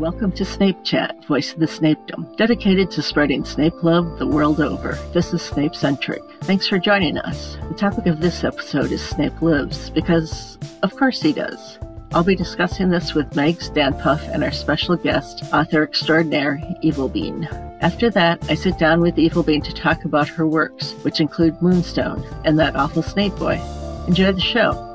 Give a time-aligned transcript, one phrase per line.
[0.00, 4.58] Welcome to Snape Chat, Voice of the Snapedom, dedicated to spreading Snape love the world
[4.58, 4.92] over.
[5.12, 6.22] This is Snape Centric.
[6.44, 7.58] Thanks for joining us.
[7.68, 11.78] The topic of this episode is Snape Lives, because of course he does.
[12.14, 17.44] I'll be discussing this with Dan Puff, and our special guest, author extraordinaire, Evilbean.
[17.82, 22.24] After that, I sit down with Evilbean to talk about her works, which include Moonstone
[22.46, 23.60] and that awful Snape boy.
[24.08, 24.89] Enjoy the show.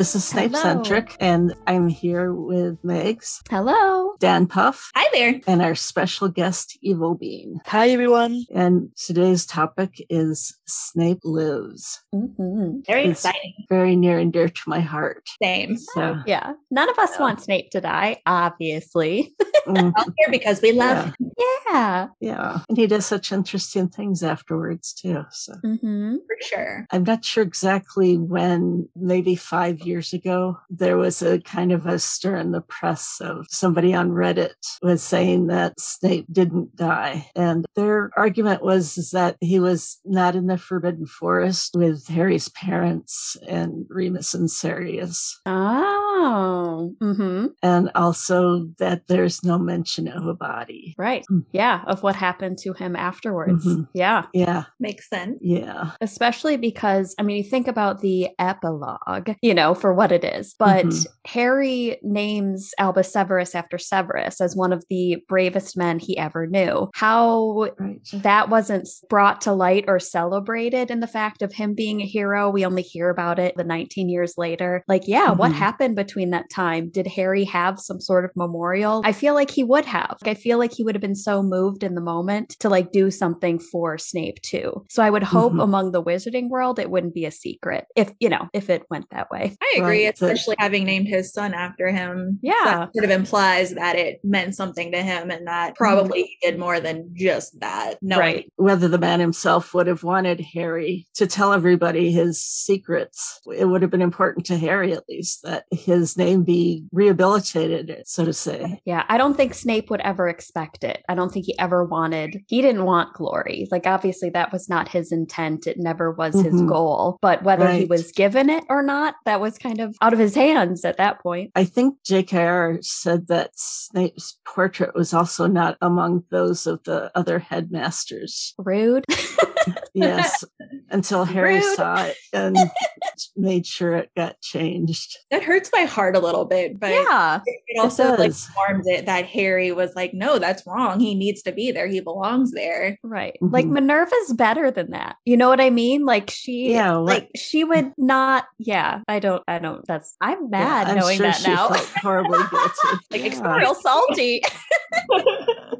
[0.00, 4.14] This is Snape Centric, and I'm here with Megs, Hello.
[4.18, 5.42] Dan Puff, Hi there.
[5.46, 7.60] and our special guest, Evil Bean.
[7.66, 8.46] Hi everyone.
[8.50, 12.00] And today's topic is Snape Lives.
[12.12, 13.54] hmm Very It's- exciting.
[13.68, 15.28] Very near and dear to my heart.
[15.42, 15.76] Same.
[15.76, 16.52] So, Yeah.
[16.70, 17.20] None of us Yeah.
[17.20, 19.34] want Snape to die, obviously.
[19.66, 21.04] mm, Out here because we love Yeah.
[21.18, 21.30] him
[21.72, 22.08] yeah.
[22.20, 22.58] yeah.
[22.68, 25.24] And he does such interesting things afterwards, too.
[25.30, 26.86] So, hmm for sure.
[26.90, 31.98] I'm not sure exactly when, maybe five years ago, there was a kind of a
[31.98, 37.30] stir in the press of somebody on Reddit was saying that Snape didn't die.
[37.36, 43.36] And their argument was that he was not in the Forbidden Forest with Harry's parents
[43.48, 45.40] and Remus and Sirius.
[45.46, 46.94] Oh.
[47.00, 50.94] hmm And also that there's no mention of a body.
[50.98, 51.24] Right.
[51.30, 51.44] Mm.
[51.52, 51.82] Yeah.
[51.86, 53.66] Of what happened to him afterwards.
[53.66, 53.88] Mhm.
[53.94, 54.26] Yeah.
[54.34, 54.64] Yeah.
[54.78, 55.38] Makes sense.
[55.40, 55.92] Yeah.
[56.00, 60.54] Especially because, I mean, you think about the epilogue, you know, for what it is.
[60.58, 61.06] But Mhm.
[61.26, 66.90] Harry names Albus Severus after Severus as one of the bravest men he ever knew.
[66.94, 68.00] How Right.
[68.12, 72.50] that wasn't brought to light or celebrated in the fact of him being a hero.
[72.50, 74.84] We only hear about it the 19 years later.
[74.88, 75.56] Like, yeah, what Mhm.
[75.56, 76.88] happened between that time?
[76.90, 79.02] Did Harry have some sort of memorial?
[79.04, 80.16] I feel like he would have.
[80.24, 83.10] I feel like he would have been so moved in the moment to like do
[83.10, 84.84] something for Snape too.
[84.88, 85.62] So I would hope Mhm.
[85.62, 89.06] among the wizarding world it wouldn't be a secret if, you know, if it went
[89.10, 89.56] that way.
[89.62, 92.38] I agree, Right, but- especially having named his son after him.
[92.42, 92.54] Yeah.
[92.64, 96.58] That sort of implies that it meant something to him and that probably he did
[96.58, 97.98] more than just that.
[98.02, 98.50] No, Right.
[98.56, 103.40] whether the man himself would have wanted Harry to tell everybody his secrets.
[103.54, 108.24] It would have been important to Harry, at least, that his name be rehabilitated, so
[108.24, 108.80] to say.
[108.84, 111.02] Yeah, I don't think Snape would ever expect it.
[111.08, 113.68] I don't think he ever wanted, he didn't want glory.
[113.70, 115.66] Like, obviously, that was not his intent.
[115.66, 116.68] It never was his Mhm.
[116.68, 117.18] goal.
[117.20, 120.34] But whether he was given it or not, that was kind of out of his
[120.34, 121.50] hands at that point.
[121.54, 127.38] I think JKR said that Snape's portrait was also not among those of the other
[127.38, 128.54] headmasters.
[128.58, 129.04] Rude.
[130.22, 130.44] Yes,
[130.90, 131.76] until Harry Rude.
[131.76, 132.56] saw it and
[133.36, 135.16] made sure it got changed.
[135.30, 137.40] that hurts my heart a little bit, but yeah.
[137.66, 138.46] it also like does.
[138.48, 141.00] informs it that Harry was like, no, that's wrong.
[141.00, 141.86] He needs to be there.
[141.86, 142.98] He belongs there.
[143.02, 143.36] Right.
[143.40, 143.72] Like Mhm.
[143.72, 145.16] Minerva's better than that.
[145.24, 146.04] You know what I mean?
[146.04, 149.00] Like she Yeah, what- like she would not yeah.
[149.08, 151.68] I don't I don't that's I'm mad Yeah, I'm knowing sure that she now.
[151.68, 153.22] felt horribly guilty.
[153.22, 153.56] Like, Yeah.
[153.56, 154.42] Real salty.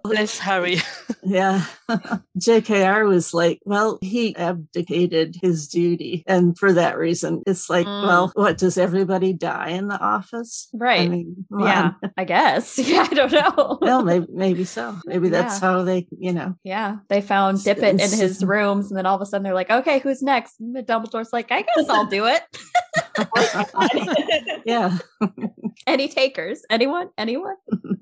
[0.02, 0.78] Bless Harry.
[1.22, 1.66] Yeah.
[2.38, 6.24] JKR was like, well, he abdicated his duty.
[6.26, 8.06] And for that reason, it's like, Mm.
[8.06, 10.68] well, what, does everybody die in the office?
[10.74, 11.10] I right.
[11.10, 11.92] mean, come yeah.
[12.02, 12.12] on.
[12.16, 12.78] I guess.
[12.90, 13.78] Yeah, I don't know.
[13.82, 14.96] Well, maybe, maybe so.
[15.04, 15.68] Maybe that's Yeah.
[15.68, 16.56] how they, you know.
[16.64, 19.70] Yeah, they found Dippet in his rooms, and then all of a sudden they're like,
[19.70, 22.42] "Okay, who's next?" And Dumbledore's like, "I guess I'll do it."
[24.64, 24.98] yeah.
[25.86, 26.62] Any takers?
[26.70, 27.10] Anyone?
[27.18, 27.56] Anyone?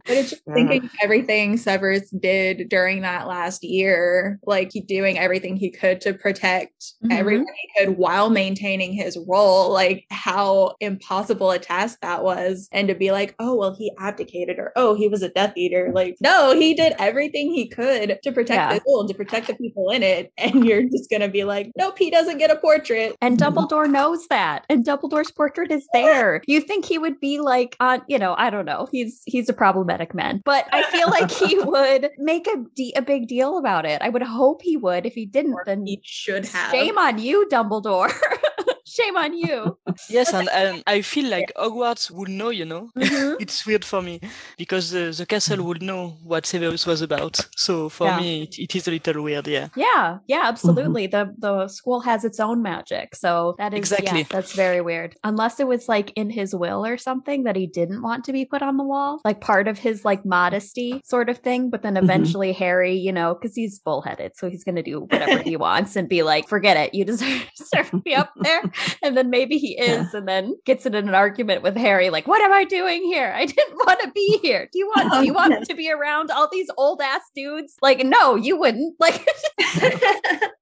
[0.08, 0.54] But it's just Yeah.
[0.54, 6.14] thinking everything Severus did during that last year, like he doing everything he could to
[6.14, 7.12] protect Mhm.
[7.18, 12.68] everyone he could while maintaining his role, like how impossible a task that was.
[12.72, 15.90] And to be like, oh, well, he abdicated or oh, he was a Death Eater.
[15.94, 18.74] Like, no, he did everything he could to protect Yeah.
[18.74, 20.32] the school and to protect the people in it.
[20.48, 23.14] And you're just going to be like, nope, he doesn't get a portrait.
[23.20, 23.38] And.
[23.38, 26.42] Dumbledore knows that, and Dumbledore's portrait is there.
[26.46, 28.02] You think he would be like on?
[28.08, 28.88] You know, I don't know.
[28.92, 33.02] He's he's a problematic man, but I feel like he would make a de- a
[33.02, 34.00] big deal about it.
[34.02, 35.06] I would hope he would.
[35.06, 36.70] If he didn't, then He should have.
[36.70, 38.12] shame on you, Dumbledore.
[38.86, 39.78] shame on you.
[40.08, 42.90] Yes, and, and I feel like Hogwarts would know, you know.
[42.96, 43.36] Mhm.
[43.40, 44.20] it's weird for me
[44.56, 47.46] because the, the castle would know what Severus was about.
[47.56, 48.20] So for Yeah.
[48.20, 49.68] me, it, it is a little weird, yeah.
[49.76, 51.06] Yeah, yeah, absolutely.
[51.06, 53.14] The the school has its own magic.
[53.14, 54.20] So that is Exactly.
[54.20, 55.14] yeah, that's very weird.
[55.24, 58.44] Unless it was like in his will or something that he didn't want to be
[58.44, 61.70] put on the wall, like part of his like modesty sort of thing.
[61.70, 62.02] But then Mhm.
[62.04, 66.08] eventually Harry, you know, because he's bullheaded, so he's gonna do whatever he wants and
[66.08, 68.62] be like, forget it, you deserve, deserve to be up there.
[69.02, 72.42] And then maybe he is, and then gets in an argument with Harry, like, "What
[72.42, 73.32] am I doing here?
[73.34, 74.68] I didn't want to be here.
[74.72, 75.12] Do you want?
[75.12, 77.76] Do you want oh, to be around all these old ass dudes?
[77.82, 78.94] Like, no, you wouldn't.
[79.08, 79.26] Like,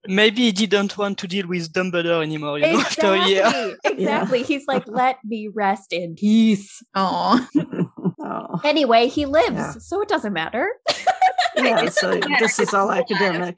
[0.08, 3.44] Maybe he didn't want to deal with Dumbledore anymore, you know, after a year.
[3.44, 4.43] exactly, exactly.
[4.44, 6.82] He's like, let me rest in peace.
[6.94, 7.49] Aw.
[8.20, 8.61] oh.
[8.64, 9.73] Anyway, he lives, Yeah.
[9.73, 10.69] so it doesn't matter.
[11.56, 13.56] Yeah, so this is all academic.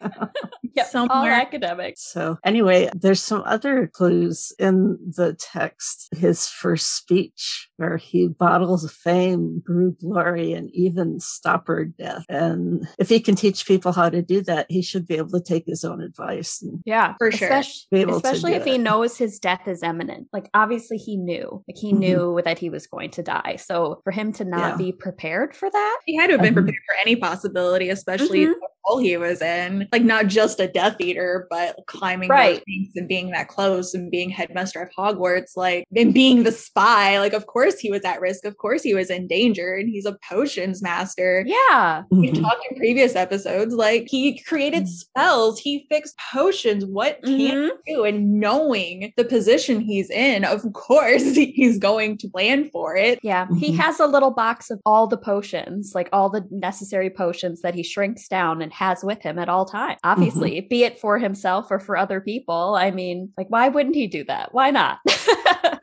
[0.74, 1.32] Yep, all Somewhere.
[1.32, 2.04] academics.
[2.12, 6.08] So anyway, there's some other clues in the text.
[6.16, 12.24] His first speech, where he bottles fame, brew glory, and even stopper death.
[12.28, 15.40] And if he can teach people how to do that, he should be able to
[15.40, 16.62] take his own advice.
[16.62, 17.48] And Yeah, For sure.
[17.48, 20.28] Especially, Be able to especially do if he knows his death is imminent.
[20.32, 21.98] Like obviously he knew, like he Mhm.
[21.98, 23.56] knew that he was going to die.
[23.58, 24.76] So for him to not Yeah.
[24.76, 26.58] be prepared for that, He had to have been Mhm.
[26.58, 28.54] prepared for any possibility, especially Mhm.
[28.54, 29.86] the role he was in.
[29.92, 32.54] Like not just a Death Eater, but climbing Right.
[32.54, 36.52] those things and being that close and being headmaster of Hogwarts, like and being the
[36.52, 37.18] spy.
[37.18, 38.44] Like of course he was at risk.
[38.44, 41.44] Of course he was in danger, and he's a potions master.
[41.46, 42.42] yeah, We've Mhm.
[42.42, 44.88] talked in previous episodes, like he created Mhm.
[44.88, 46.84] spells, he fixed potions.
[46.86, 47.70] What can Mhm.
[47.84, 48.04] he do?
[48.04, 53.18] And knowing the position he's in, of course he's going to plan for it.
[53.22, 53.46] yeah.
[53.58, 53.76] He Mhm.
[53.76, 57.77] has a little box of all the potions, like all the necessary potions that he
[57.82, 59.96] shrinks down and has with him at all times.
[59.96, 60.10] Mm-hmm.
[60.10, 62.74] Obviously, be it for himself or for other people.
[62.76, 64.52] I mean, like, why wouldn't he do that?
[64.52, 64.98] Why not?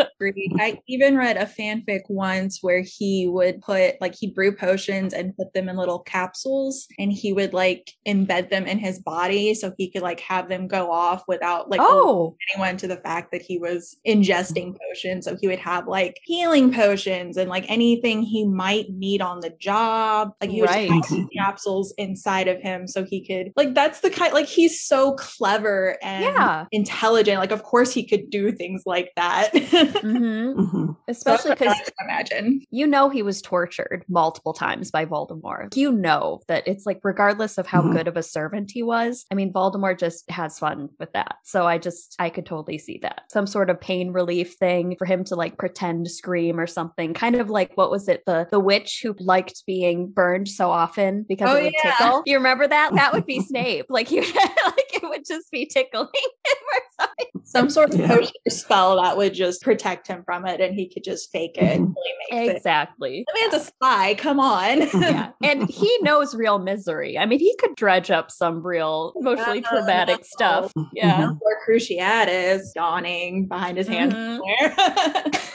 [0.60, 5.36] I even read a fanfic once where he would put like he'd brew potions and
[5.36, 9.74] put them in little capsules and he would like embed them in his body so
[9.78, 13.42] he could like have them go off without like oh, anyone to the fact that
[13.42, 15.26] he was ingesting potions.
[15.26, 19.50] So he would have like healing potions and like anything he might need on the
[19.60, 20.32] job.
[20.40, 20.90] Like he would Right.
[20.90, 24.82] have these capsules inside of him so he could like that's the kind like he's
[24.82, 26.66] so clever and Yeah.
[26.72, 27.40] intelligent.
[27.40, 29.52] Like of course he could do things like that.
[30.12, 30.96] hmm Mhm.
[31.08, 32.62] especially So that's because can imagine.
[32.70, 35.76] you know he was tortured multiple times by Voldemort.
[35.76, 37.92] You know that it's like regardless of how Mhm.
[37.94, 41.36] good of a servant he was, I mean Voldemort just has fun with that.
[41.44, 43.22] So I just I could totally see that.
[43.32, 47.14] Some sort of pain relief thing for him to like pretend scream or something.
[47.14, 51.26] Kind of like what was it the the witch who liked being burned so often
[51.28, 51.92] because Oh, it would yeah.
[51.98, 52.24] tickle.
[52.26, 52.92] You remember that?
[52.96, 53.86] That would be Snape.
[53.90, 54.22] Like you
[54.66, 56.85] like it would just be tickling him or something.
[57.44, 58.08] Some sort of Yeah.
[58.08, 61.80] potion spell that would just protect him from it and he could just fake it
[61.80, 61.86] Mhm.
[61.88, 62.56] until he makes it.
[62.58, 63.24] Exactly.
[63.34, 64.82] The man's a spy, come on.
[65.02, 65.30] yeah.
[65.44, 67.18] And he knows real misery.
[67.18, 69.70] I mean, he could dredge up some real emotionally Yeah.
[69.70, 70.72] traumatic stuff.
[70.94, 71.28] Yeah.
[71.28, 71.40] Mhm.
[71.40, 74.38] Poor Cruciatus yawning behind his hand Mhm.
[74.40, 75.32] somewhere.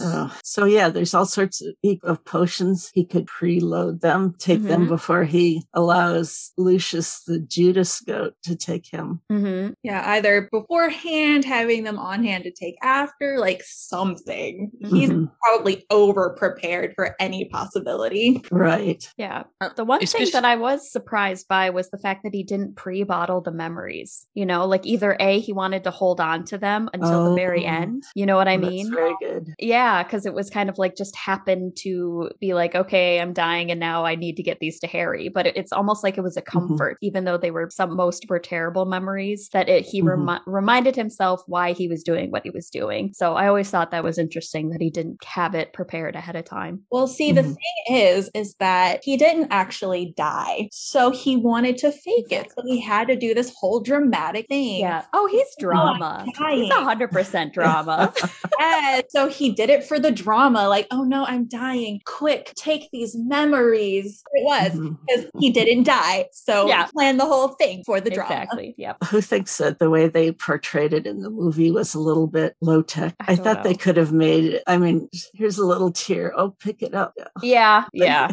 [0.00, 2.90] Oh, so yeah, there's all sorts of, of potions.
[2.94, 4.88] He could preload them, take them Mhm.
[4.88, 9.20] before he allows Lucius the Judas goat to take him.
[9.28, 14.70] hmm yeah, either beforehand, having them on hand to take after, like something.
[14.80, 15.30] He's Mhm.
[15.42, 18.42] probably over prepared for any possibility.
[18.50, 19.08] Right.
[19.16, 19.44] Yeah.
[19.76, 23.02] The one thing that I was surprised by was the fact that he didn't pre
[23.04, 24.26] bottle the memories.
[24.34, 27.64] You know, like either A, he wanted to hold on to them until the very
[27.66, 27.70] Oh.
[27.70, 28.02] end.
[28.14, 28.92] You know what I That's mean?
[28.92, 29.54] very good.
[29.58, 33.70] Yeah, because it was kind of like just happened to be like, okay, I'm dying
[33.70, 35.28] and now I need to get these to Harry.
[35.28, 38.26] But it- it's almost like it was a comfort, even though they were some most
[38.28, 40.06] were terrible memories, that it, he Mhm.
[40.26, 43.12] Remi- reminded himself why he was doing what he was doing.
[43.14, 46.44] So I always thought that was interesting that he didn't have it prepared ahead of
[46.44, 46.82] time.
[46.90, 47.54] Well, see, the Mhm.
[47.56, 50.68] thing is, is that he didn't actually die.
[50.72, 52.50] So he wanted to fake it.
[52.56, 54.80] So he had to do this whole dramatic thing.
[54.80, 55.02] Yeah.
[55.12, 56.24] Oh, he's drama.
[56.50, 58.12] He's a hundred percent drama.
[58.60, 62.00] Yeah, so he did it for the drama, like, oh no, I'm dying.
[62.04, 64.22] Quick, take these memories.
[64.32, 64.96] It was Mhm.
[65.06, 66.26] because he didn't die.
[66.32, 66.86] So Yeah.
[66.86, 68.34] plan the whole thing for the drama.
[68.34, 68.74] exactly.
[68.76, 69.04] Yep.
[69.04, 72.56] Who thinks that the way they portrayed it in the movie was a little bit
[72.62, 73.14] low tech?
[73.20, 74.62] I I, thought they could have made it.
[74.66, 76.32] I mean, here's a little tear.
[76.36, 77.12] Oh, pick it up.
[77.42, 77.84] Yeah.
[77.92, 78.32] Yeah.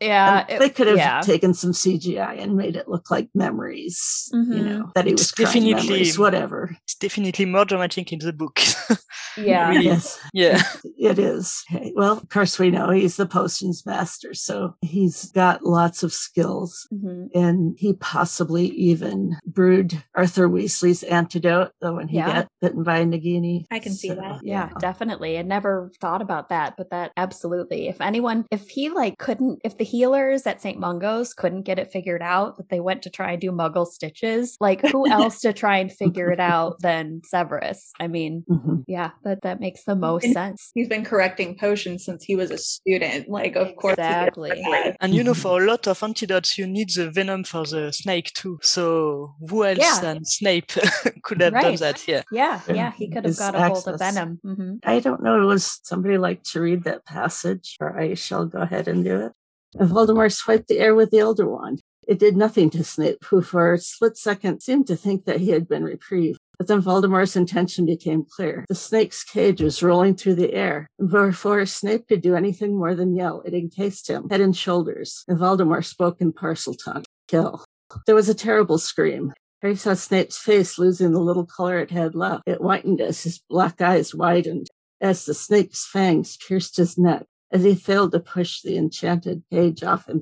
[0.00, 0.40] Yeah.
[0.48, 1.20] And it- they could have yeah.
[1.20, 4.28] taken some CGI and made it look like memories.
[4.32, 4.64] You Mhm.
[4.64, 6.76] know that he It's was crying definitely- memories, whatever.
[6.84, 8.58] It's definitely more dramatic in the book.
[9.36, 9.68] Yeah.
[9.68, 9.84] Really?
[9.84, 10.60] Yes, yeah.
[10.98, 11.62] it is.
[11.72, 11.92] Okay.
[11.94, 16.88] Well, of course, we know he's the potions master, so he's got lots of skills.
[16.92, 17.28] Mhm.
[17.34, 22.32] And he possibly even brewed Arthur Weasley's antidote, though when he Yeah.
[22.42, 23.64] got bitten by Nagini.
[23.70, 24.40] I can see that.
[24.42, 25.38] Yeah, definitely.
[25.38, 27.88] I never thought about that, but that absolutely.
[27.88, 30.78] If anyone, if he like couldn't, if the healers at St.
[30.78, 34.56] Mungo's couldn't get it figured out, that they went to try and do muggle stitches,
[34.60, 37.92] like who else to try and figure it out than Severus?
[38.00, 38.84] I mean, Mhm.
[38.86, 40.70] yeah, that, that makes the most And- sense.
[40.74, 43.28] He's been correcting potions since he was a student.
[43.28, 44.50] Like, of course, Exactly.
[45.00, 48.32] And you know, for a lot of antidotes, you need the venom for the snake
[48.34, 48.58] too.
[48.62, 49.98] So who else Yeah.
[50.00, 50.70] than Snape
[51.22, 51.78] could have have Right.
[51.78, 52.06] done that.
[52.08, 52.22] Yeah.
[52.30, 52.74] Yeah, Yeah.
[52.74, 54.14] yeah, he could have got a hold of access.
[54.14, 54.40] Venom.
[54.42, 55.40] hmm I don't know.
[55.42, 59.16] It was somebody like to read that passage, or I shall go ahead and do
[59.26, 59.32] it?
[59.78, 61.80] And Voldemort swiped the air with the Elder Wand.
[62.08, 65.50] It did nothing to Snape, who for a split second seemed to think that he
[65.50, 66.38] had been reprieved.
[66.58, 68.64] But then Voldemort's intention became clear.
[68.68, 72.94] The snake's cage was rolling through the air, and before Snape could do anything more
[72.94, 77.04] than yell, it encased him, head and shoulders, and Voldemort spoke in Parseltongue.
[77.28, 77.64] Kill.
[78.06, 79.32] There was a terrible scream.
[79.62, 82.44] Harry saw Snape's face losing the little color it had left.
[82.46, 84.68] It whitened as his black eyes widened,
[85.00, 89.82] as the snake's fangs pierced his neck, as he failed to push the enchanted cage
[89.82, 90.20] off him,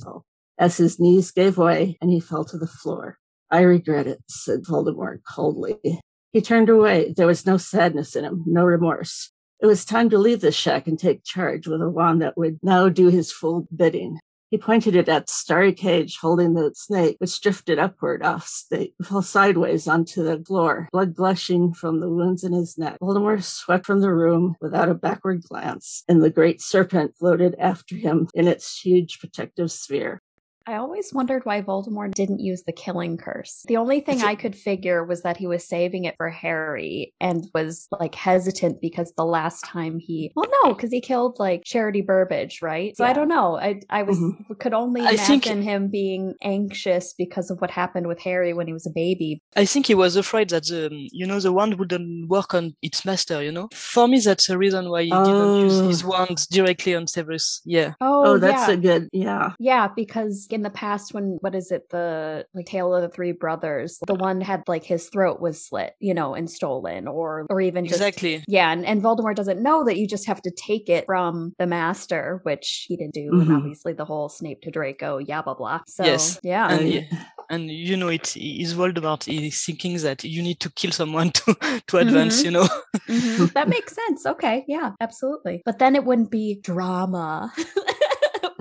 [0.59, 3.19] as his knees gave way and he fell to the floor.
[3.51, 6.01] I regret it, said Voldemort coldly.
[6.33, 7.15] He turned away.
[7.17, 9.31] There was no sadness in him, no remorse.
[9.61, 12.59] It was time to leave the shack and take charge with a wand that would
[12.63, 14.19] now do his full bidding.
[14.51, 19.21] He pointed it at starry cage holding the snake, which drifted upward off Snape, fell
[19.21, 22.99] sideways onto the floor, blood gushing from the wounds in his neck.
[22.99, 27.95] Voldemort swept from the room without a backward glance, and the great serpent floated after
[27.95, 30.23] him in its huge protective sphere.
[30.69, 33.65] I always wondered why Voldemort didn't use the killing curse.
[33.67, 37.47] The only thing I could figure was that he was saving it for Harry and
[37.55, 42.03] was like hesitant because the last time he, well, no, because he killed like Charity
[42.03, 42.95] Burbage, right?
[42.99, 43.59] So I don't know.
[43.59, 44.59] I I was Mhm.
[44.59, 48.67] could only I think- imagine him being anxious because of what happened with Harry when
[48.67, 49.41] he was a baby.
[49.57, 53.05] I think he was afraid that the you know the wand wouldn't work on its
[53.07, 53.43] master.
[53.43, 55.89] You know, for me that's the reason why he didn't use Oh.
[55.89, 57.63] his wand directly on Severus.
[57.65, 58.75] Yeah, Oh, Oh, that's yeah.
[58.75, 59.53] a good, yeah.
[59.59, 63.33] Yeah, because in the past, when what is it, the like Tale of the Three
[63.33, 67.61] Brothers, the one had like his throat was slit, you know, and stolen, or or
[67.61, 68.45] even just exactly.
[68.49, 71.67] yeah, and, and Voldemort doesn't know that you just have to take it from the
[71.67, 73.57] master, which he didn't do, and Mhm.
[73.57, 75.81] obviously the whole Snape to Draco, yeah, blah blah.
[75.87, 76.41] So Yes.
[76.43, 77.03] yeah, And, Uh, yeah,
[77.51, 81.55] and you know it is Voldemort is thinking that you need to kill someone to
[81.89, 82.41] to advance.
[82.41, 82.45] Mhm.
[82.47, 82.69] You know.
[83.09, 83.53] Mhm.
[83.55, 84.27] that makes sense.
[84.27, 85.63] Okay, yeah, absolutely.
[85.65, 87.53] But then it wouldn't be drama.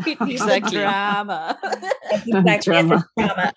[0.05, 0.79] Exactly.
[0.81, 1.57] drama.
[2.27, 3.05] exactly Drama.
[3.15, 3.53] the drama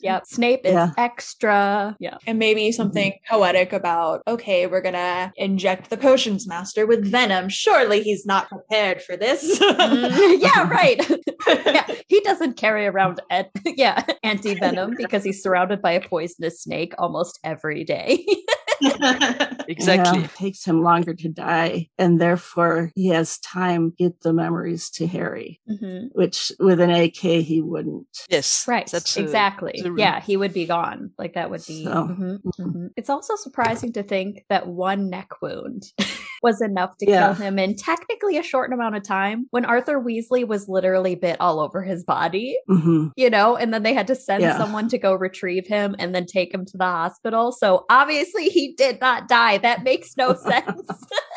[0.00, 0.90] yep, Snape is Yeah.
[0.98, 1.96] extra.
[2.00, 2.18] Yeah.
[2.26, 7.48] And maybe something poetic about, okay, we're gonna inject the potions master with venom.
[7.48, 9.60] Surely he's not prepared for this.
[9.70, 11.00] Mm, yeah, right.
[11.66, 16.62] yeah, he doesn't carry around ed- yeah anti venom because he's surrounded by a poisonous
[16.62, 18.24] snake almost every day.
[19.68, 20.20] Exactly.
[20.20, 24.32] Yeah, it takes him longer to die, and therefore he has time to get the
[24.32, 26.08] memories to Harry, Mhm.
[26.12, 27.89] which with an AK he wouldn't.
[28.28, 28.64] Yes.
[28.68, 29.80] Right, That's exactly.
[29.82, 31.10] the- yeah, he would be gone.
[31.18, 31.84] Like that would be.
[31.84, 32.90] So, mhm, mhm.
[32.96, 35.84] It's also surprising to think that one neck wound
[36.42, 37.26] was enough to Yeah.
[37.34, 39.46] kill him in technically a short amount of time.
[39.50, 43.82] When Arthur Weasley was literally bit all over his body, hmm you know, and then
[43.82, 44.56] they had to send Yeah.
[44.56, 47.52] someone to go retrieve him and then take him to the hospital.
[47.52, 49.58] So obviously he did not die.
[49.58, 50.90] That makes no sense.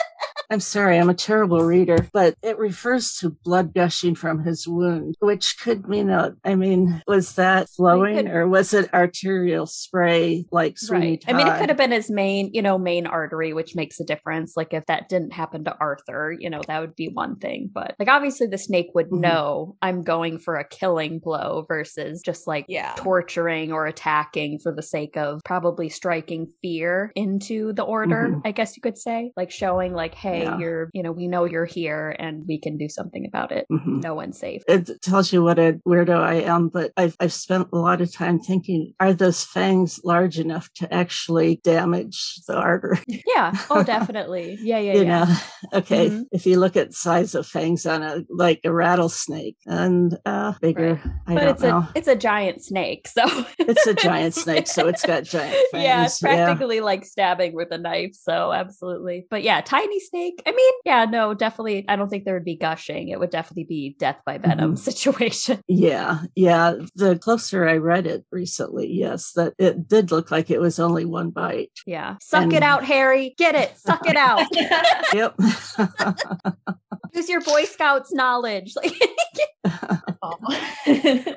[0.53, 5.15] I'm sorry, I'm a terrible reader, but it refers to blood gushing from his wound,
[5.19, 10.77] which could mean, that, I mean, was that flowing or was it arterial spray like
[10.77, 11.25] Sweeney right.
[11.27, 14.03] I mean, it could have been his main, you know, main artery, which makes a
[14.03, 14.55] difference.
[14.55, 17.71] Like if that didn't happen to Arthur, you know, that would be one thing.
[17.73, 19.21] But like obviously the snake would Mhm.
[19.21, 22.93] know I'm going for a killing blow versus just like yeah.
[22.97, 28.41] torturing or attacking for the sake of probably striking fear into the order, Mhm.
[28.45, 29.31] I guess you could say.
[29.35, 30.57] Like showing like, hey, Yeah.
[30.59, 33.65] you're, you know, we know you're here and we can do something about it.
[33.71, 34.03] Mhm.
[34.03, 34.63] No one's safe.
[34.67, 38.11] It tells you what a weirdo I am, but I've, I've spent a lot of
[38.11, 42.99] time thinking, are those fangs large enough to actually damage the artery?
[43.35, 43.53] Yeah.
[43.69, 44.57] Oh, definitely.
[44.61, 45.25] Yeah, yeah, you yeah.
[45.25, 45.35] know,
[45.79, 46.23] okay, Mhm.
[46.31, 50.99] if you look at size of fangs on a, like a rattlesnake and uh, bigger,
[51.27, 51.77] I But don't it's know.
[51.77, 53.23] a it's a giant snake, so
[53.59, 55.83] It's a giant snake, so it's got giant fangs.
[55.83, 58.13] yeah, it's practically like stabbing with a knife.
[58.13, 60.32] So absolutely, but yeah, tiny snake.
[60.45, 61.85] I mean, yeah, no, definitely.
[61.87, 63.09] I don't think there would be gushing.
[63.09, 64.77] It would definitely be death by venom Mhm.
[64.79, 65.59] situation.
[65.67, 66.75] Yeah, yeah.
[66.95, 71.05] The closer I read it recently, yes, that it did look like it was only
[71.05, 71.71] one bite.
[71.85, 73.33] Yeah, suck it out, Harry.
[73.37, 74.41] Get it, suck it out.
[75.13, 75.35] Yep.
[77.13, 78.73] Use your Boy Scouts knowledge.
[78.75, 78.93] Like,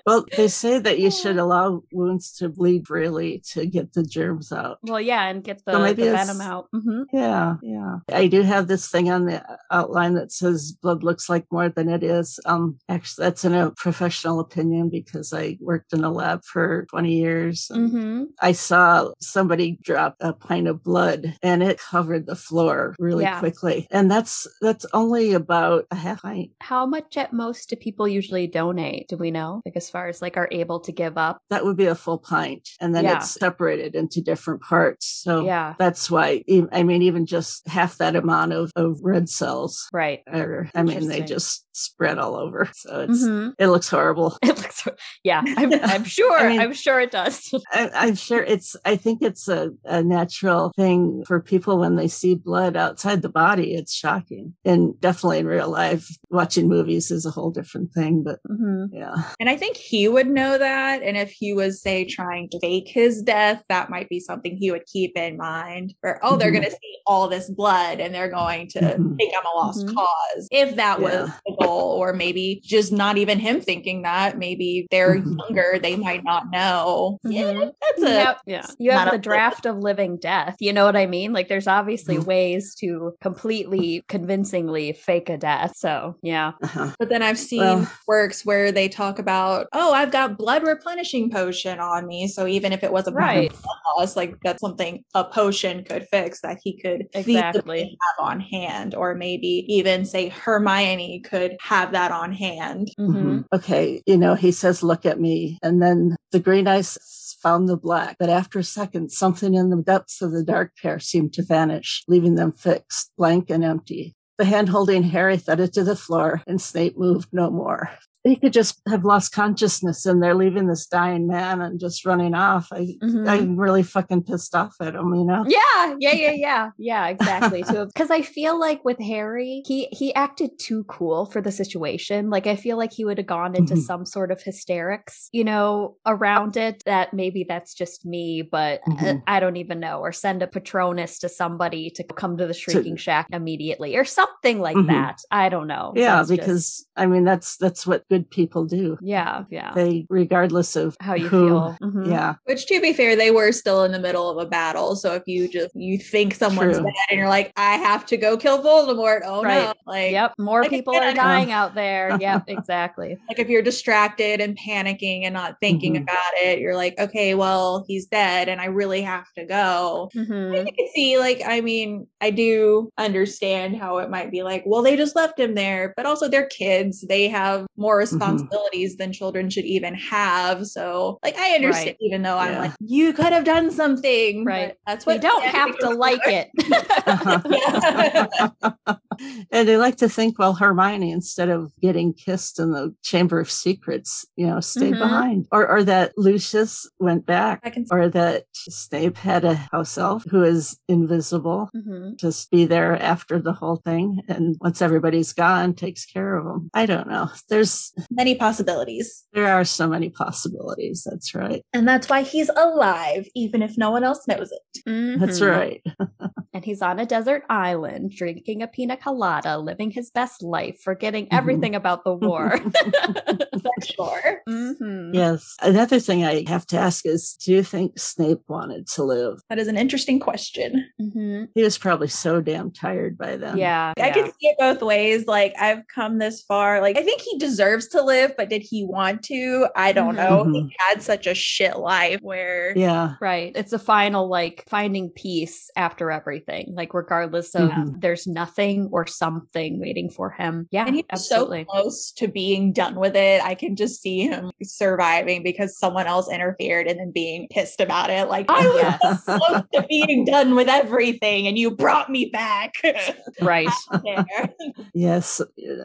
[0.06, 4.52] well, they say that you should allow wounds to bleed freely to get the germs
[4.52, 4.78] out.
[4.82, 6.68] well, yeah, and get the, So the venom out.
[6.72, 7.96] hmm Yeah, yeah.
[8.10, 11.68] I do have this this thing on the outline that says blood looks like more
[11.68, 12.38] than it is.
[12.46, 17.12] Um, actually, that's in a professional opinion because I worked in a lab for 20
[17.12, 17.68] years.
[17.70, 18.24] and Mm-hmm.
[18.42, 23.38] I saw somebody drop a pint of blood and it covered the floor really Yeah.
[23.38, 23.86] quickly.
[23.90, 26.50] And that's that's only about a half pint.
[26.60, 29.08] How much at most do people usually donate?
[29.08, 29.62] Do we know?
[29.64, 31.38] Like as far as like are able to give up?
[31.50, 32.68] That would be a full pint.
[32.80, 33.16] And then Yeah.
[33.18, 35.06] it's separated into different parts.
[35.06, 35.74] So Yeah.
[35.78, 40.22] that's why, I mean, even just half that amount of, of red cells Right.
[40.32, 42.70] are, I mean, they just spread all over.
[42.74, 43.52] So it's, Mhm.
[43.58, 44.36] it looks horrible.
[44.42, 44.86] It looks.
[45.22, 46.38] Yeah, I'm, I'm sure.
[46.38, 47.52] I mean- I'm sure it does.
[47.72, 52.08] I, I'm sure it's, I think it's a, a natural thing for people when they
[52.08, 53.74] see blood outside the body.
[53.74, 54.54] It's shocking.
[54.64, 58.22] And definitely in real life, watching movies is a whole different thing.
[58.22, 59.14] But hmm yeah.
[59.38, 61.02] And I think he would know that.
[61.02, 64.70] And if he was, say, trying to fake his death, that might be something he
[64.70, 65.92] would keep in mind.
[66.02, 66.54] Or, oh, they're Mhm.
[66.54, 69.16] going to see all this blood and they're going to Mhm.
[69.16, 69.94] think I'm a lost Mhm.
[69.94, 70.48] cause.
[70.50, 75.16] If that was the goal, or maybe just not even him thinking that, maybe they're
[75.16, 75.38] Mhm.
[75.38, 77.18] younger, they might not know.
[77.24, 77.72] Yeah, Mhm.
[77.82, 78.10] that's You a.
[78.24, 78.66] have, yeah.
[78.78, 80.56] You have not the a- draft of living death.
[80.60, 81.32] You know what I mean?
[81.32, 82.24] Like there's obviously Mhm.
[82.26, 85.72] ways to completely convincingly fake a death.
[85.76, 86.52] So yeah.
[86.62, 86.92] Uh-huh.
[86.98, 91.30] But then I've seen Well- works where they talk about, oh, I've got blood replenishing
[91.30, 92.28] potion on me.
[92.28, 93.50] So even if it was a Right.
[93.50, 97.60] blood loss, like that's something a potion could fix that he could Exactly.
[97.62, 98.94] feasibly have on hand.
[98.94, 102.90] Or maybe even say Hermione could have that on hand.
[102.98, 103.16] Mm-hmm.
[103.16, 103.44] Mhm.
[103.52, 104.02] Okay.
[104.06, 105.58] You know, he says, look at me.
[105.62, 106.98] And then the green eyes
[107.42, 108.16] found the black.
[108.18, 112.02] But after a second, something in the depths of the dark pair seemed to vanish,
[112.08, 114.14] leaving them fixed, blank and empty.
[114.38, 117.90] The hand holding Harry thudded to the floor and Snape moved no more.
[118.26, 122.34] He could just have lost consciousness and they're leaving this dying man and just running
[122.34, 122.66] off.
[122.72, 123.28] I, Mhm.
[123.28, 125.44] I'm really fucking pissed off at him, you know?
[125.46, 127.62] Yeah, yeah, yeah, yeah, yeah, exactly.
[127.62, 132.28] So, because I feel like with Harry, he he acted too cool for the situation.
[132.28, 133.82] Like, I feel like he would have gone into Mhm.
[133.82, 136.82] some sort of hysterics, you know, around it.
[136.84, 139.22] That maybe that's just me, but uh, Mhm.
[139.28, 140.00] I don't even know.
[140.00, 144.58] Or send a Patronus to somebody to come to the Shrieking Shack immediately, or something
[144.58, 144.88] like Mhm.
[144.88, 145.18] that.
[145.30, 145.92] I don't know.
[145.94, 148.96] Yeah, That's just- because I mean, that's, that's what good people do.
[149.02, 149.72] yeah, yeah.
[149.74, 151.76] They, regardless of How you who- feel?
[151.82, 152.10] Mhm.
[152.10, 152.34] Yeah.
[152.44, 154.96] Which to be fair, they were still in the middle of a battle.
[154.96, 156.84] So if you just you think someone's True.
[156.84, 159.20] dead and you're like, I have to go kill Voldemort.
[159.24, 159.72] Oh no.
[159.86, 162.16] Like Yep, more like, people are dying out there.
[162.26, 163.16] Yep, exactly.
[163.28, 166.02] like if you're distracted and panicking and not thinking Mhm.
[166.02, 170.08] about it, you're like, okay, well, he's dead and I really have to go.
[170.14, 170.52] Mhm.
[170.60, 174.82] I can see, like, I mean, I do understand how it might be like, well,
[174.82, 177.02] they just left him there, but also they're kids.
[177.08, 178.16] They have more Mm-hmm.
[178.18, 180.66] responsibilities than children should even have.
[180.66, 181.96] So, like, I understand, Right.
[182.00, 184.44] even though I'm like, you could have done something.
[184.44, 184.74] but Right.
[184.86, 186.50] That's We what don't have to like it.
[189.50, 193.50] and they like to think, well, Hermione, instead of getting kissed in the Chamber of
[193.50, 194.98] Secrets, you know, stayed Mhm.
[194.98, 195.46] behind.
[195.52, 197.60] Or, or that Lucius went back.
[197.64, 202.16] I can- Or that Snape had a house elf who is invisible, Mhm.
[202.16, 204.20] just be there after the whole thing.
[204.28, 206.70] And once everybody's gone, takes care of them.
[206.74, 207.28] I don't know.
[207.48, 209.24] There's, Many possibilities.
[209.32, 211.06] there are so many possibilities.
[211.08, 211.62] That's right.
[211.72, 215.18] And that's why he's alive, even if no one else knows it.
[215.20, 215.50] That's Mhm.
[215.50, 215.82] right.
[216.54, 221.26] And he's on a desert island, drinking a pina colada, living his best life, forgetting
[221.26, 221.36] Mhm.
[221.36, 222.56] everything about the war.
[223.62, 224.40] For sure.
[224.48, 225.10] Mhm.
[225.14, 225.54] Yes.
[225.60, 229.40] Another thing I have to ask is do you think Snape wanted to live?
[229.50, 230.86] That is an interesting question.
[230.98, 231.48] Mhm.
[231.54, 233.58] He was probably so damn tired by then.
[233.58, 233.92] Yeah.
[233.98, 234.12] I yeah.
[234.14, 235.26] can see it both ways.
[235.26, 236.80] Like I've come this far.
[236.80, 237.36] Like I think he
[237.76, 239.68] deserves to live, but did he want to?
[239.76, 240.44] I don't know.
[240.44, 240.68] He Mhm.
[240.78, 243.14] had such a shit life where Yeah.
[243.20, 243.52] Right.
[243.54, 246.72] It's a final, like, finding peace after everything.
[246.74, 248.00] Like, regardless of Mhm.
[248.00, 250.68] there's nothing or something waiting for him.
[250.70, 250.86] Yeah.
[250.86, 251.64] and he's absolutely.
[251.68, 253.42] so close to being done with it.
[253.44, 258.10] I can just see him surviving because someone else interfered and then being pissed about
[258.10, 258.28] it.
[258.28, 259.24] Like I was Yes.
[259.24, 262.74] so close to being done with everything, and you brought me back.
[263.42, 263.68] right.
[264.94, 265.40] Yes.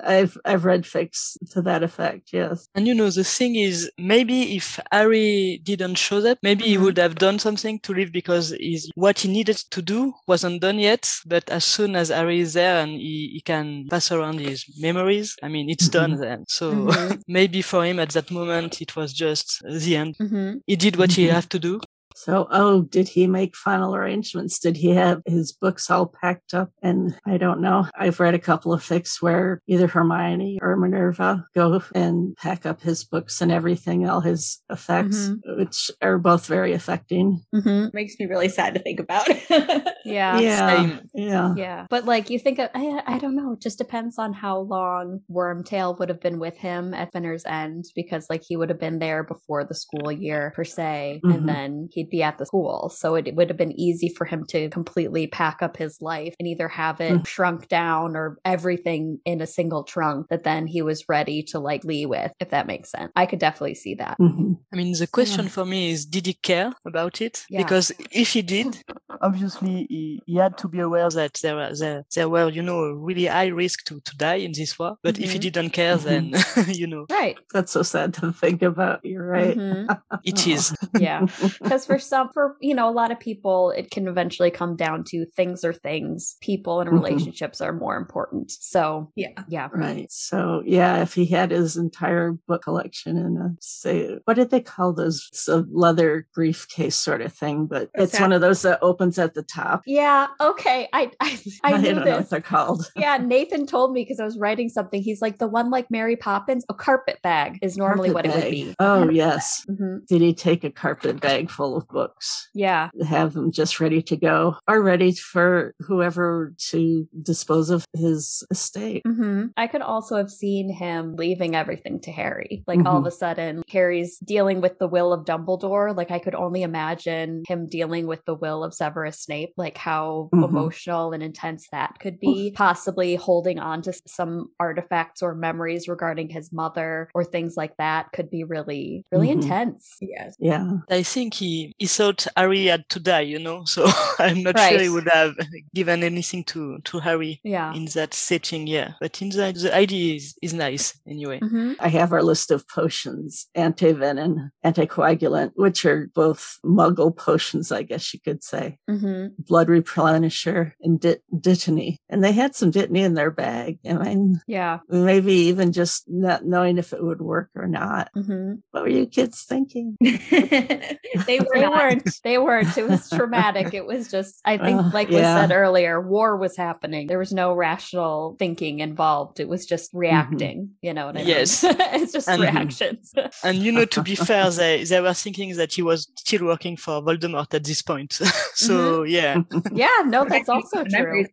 [0.06, 2.30] I've I've read fics to that effect.
[2.34, 2.67] Yes.
[2.76, 6.82] And you know, the thing is, maybe if Harry didn't show up, maybe he Mhm.
[6.84, 10.80] would have done something to live because he's, what he needed to do wasn't done
[10.80, 11.10] yet.
[11.26, 15.36] But as soon as Harry is there and he, he can pass around his memories,
[15.44, 16.46] I mean, it's done then.
[16.48, 17.22] So Mhm.
[17.28, 20.15] maybe for him at that moment, it was just the end.
[20.17, 21.32] hmm He did what he Mhm.
[21.34, 21.80] had to do.
[22.15, 24.60] So, oh, did he make final arrangements?
[24.60, 26.71] Did he have his books all packed up?
[26.82, 27.88] And I don't know.
[27.97, 32.82] I've read a couple of fics where either Hermione or Minerva go and pack up
[32.82, 35.58] his books and everything, all his effects, Mhm.
[35.58, 37.41] which are both very affecting.
[37.56, 37.88] Mm-hmm.
[37.93, 39.28] Makes me really sad to think about.
[40.04, 40.39] Yeah.
[40.39, 40.76] yeah.
[40.78, 41.00] Same.
[41.13, 41.54] Yeah.
[41.56, 41.86] Yeah.
[41.88, 45.19] But like you think of, I, I don't know, it just depends on how long
[45.32, 48.97] Wormtail would have been with him at Spinner's End because like he would have been
[48.97, 51.36] there before the school year per se, Mhm.
[51.36, 52.89] and then he'd be at the school.
[52.89, 56.47] So it would have been easy for him to completely pack up his life and
[56.47, 57.27] either have it Mm.
[57.27, 61.83] shrunk down or everything in a single trunk that then he was ready to like
[61.83, 63.11] leave with, if that makes sense.
[63.15, 64.17] I could definitely see that.
[64.19, 64.57] Mhm.
[64.71, 67.45] I mean, the question for me is, did he care about it?
[67.49, 67.63] Yeah.
[67.63, 68.77] Because if he did,
[69.21, 72.79] obviously he, he had to be aware that there were there, there were you know
[72.79, 74.97] a really high risk to, to die in this war.
[75.03, 75.41] But if he Mhm.
[75.41, 76.33] didn't care, then
[76.67, 77.37] you know Right.
[77.53, 79.03] That's so sad to think about.
[79.03, 79.57] You're right.
[79.57, 79.99] Mhm.
[80.23, 80.73] it is.
[80.99, 81.25] Yeah.
[81.61, 85.04] because for some for you know a lot of people it can eventually come down
[85.04, 86.93] to things are things people and Mhm.
[86.93, 89.30] relationships are more important so yeah.
[89.47, 90.12] yeah Right.
[90.12, 94.60] So yeah, if he had his entire book collection in a say what did they
[94.62, 95.27] call those?
[95.32, 99.17] It's a leather briefcase sort of thing, but A it's one of those that opens
[99.19, 99.82] at the top.
[99.86, 102.91] yeah okay i i, I knew don't know what they're called.
[102.95, 106.15] yeah nathan told me because i was writing something he's like the one like mary
[106.15, 109.65] poppins a carpet bag is normally Carpet what it would be Oh yes.
[109.67, 112.50] hmm Did he take a carpet bag full of books?
[112.54, 118.44] yeah Have them just ready to go or ready for whoever to dispose of his
[118.52, 119.02] estate.
[119.06, 122.63] hmm I could also have seen him leaving everything to Harry.
[122.67, 125.96] Like all of a sudden, Harry's dealing with the will of Dumbledore.
[125.96, 130.30] Like I could only imagine him dealing with the will of Severus Snape, like how
[130.34, 130.44] Mhm.
[130.50, 132.52] emotional and intense that could be.
[132.56, 138.12] Possibly holding on to some artifacts or memories regarding his mother or things like that
[138.13, 139.44] could be really, really Mhm.
[139.44, 139.98] intense.
[140.02, 140.36] Yes.
[140.39, 140.78] Yeah.
[140.89, 143.88] I think he, he thought Harry had to die, you know, so
[144.19, 145.34] I'm not sure he would have
[145.73, 147.73] given anything to, to Harry Yeah.
[147.73, 148.93] in that setting, yeah.
[148.99, 151.39] But in the, the idea is, is nice anyway.
[151.39, 157.84] hmm I have our list of potions, antivenin, anticoagulant, which are both muggle potions, I
[157.84, 158.77] guess you could say.
[158.88, 161.97] hmm Blood replenisher and dit- dittany.
[162.10, 163.79] And they had some dittany in their bag.
[163.88, 164.79] I mean, Yeah.
[164.89, 168.10] maybe even just not knowing if it would work or not.
[168.13, 169.97] hmm What were you kids thinking?
[170.01, 171.78] they were They not.
[171.80, 172.10] weren't.
[172.24, 172.78] They weren't.
[172.78, 173.74] It was traumatic.
[173.74, 175.41] It was just, I think, Uh, like was yeah.
[175.41, 177.08] said earlier, war was happening.
[177.08, 179.39] There was no rational thinking involved.
[179.39, 180.71] It was just reacting.
[180.82, 181.28] You know what I mean?
[181.28, 181.63] Yes.
[181.67, 183.13] it's just And- reactions.
[183.43, 186.78] And you know, to be fair, they, they were thinking that he was still working
[186.78, 188.13] for Voldemort at this point.
[188.54, 189.41] so yeah,
[189.74, 191.26] yeah, no, that's also true.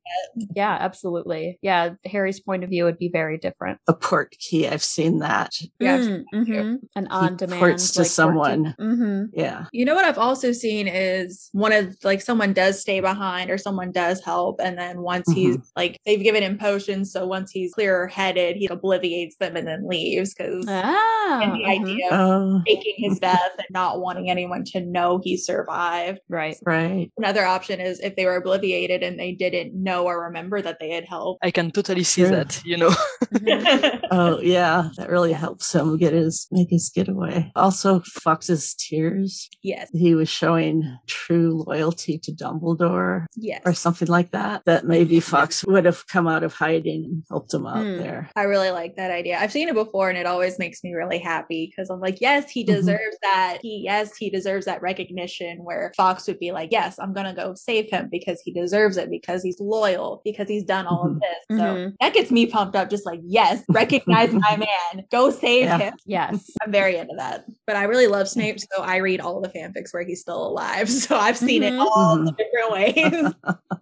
[0.55, 1.59] Yeah, absolutely.
[1.63, 3.81] Yeah, Harry's point of view would be very different.
[3.89, 4.71] A portkey.
[4.71, 5.51] I've seen that.
[5.81, 6.77] Yeah, Mm, mhm.
[6.95, 8.75] An on demand ports to someone.
[8.79, 9.67] hmm Yeah.
[9.73, 13.59] You know what I've also seen is one of like someone does stay behind or
[13.59, 17.73] someone does help, and then once he's like they've given him potions, so once he's
[17.75, 21.81] clearer headed, he obliviates them and then leaves because Ah, and the mhm.
[21.81, 26.21] idea of Oh, faking his death and not wanting anyone to know he survived.
[26.29, 26.57] right.
[26.67, 27.11] right.
[27.19, 30.91] Another option is if they were obliviated and they didn't know or remember that they
[30.91, 31.45] had helped.
[31.45, 32.31] I can totally see Sure.
[32.31, 32.91] that, you know.
[34.11, 34.89] Oh, yeah.
[34.97, 37.51] That really helps him get his, make his getaway.
[37.55, 39.49] Also, Fawkes's tears.
[39.63, 43.27] yes, He was showing true loyalty to Dumbledore.
[43.37, 43.63] yes.
[43.65, 47.53] or something like that, that maybe Fawkes would have come out of hiding and helped
[47.55, 47.99] him out Hmm.
[47.99, 48.31] there.
[48.37, 49.39] I really like that idea.
[49.39, 52.51] I've seen it before and it always makes me really happy because I'm like, yes,
[52.51, 52.67] he Mhm.
[52.67, 53.59] deserves that.
[53.63, 57.33] He, yes, he deserves that recognition where Fawkes would be like, yes, I'm going to
[57.33, 61.11] go save him because he deserves it, because he's loyal, because he's done all Mhm.
[61.17, 61.59] of this.
[61.59, 61.95] So Mhm.
[62.01, 64.57] that gets me pumped up, just like, yes, recognize my
[64.95, 65.79] man, go save Yeah.
[65.79, 65.95] him.
[66.07, 66.51] Yes.
[66.63, 67.45] I'm very into that.
[67.67, 70.89] But I really love Snape, so I read all the fanfics where he's still alive.
[71.09, 71.73] So I've seen Mhm.
[71.73, 72.37] it all Mhm.
[72.37, 73.35] different ways.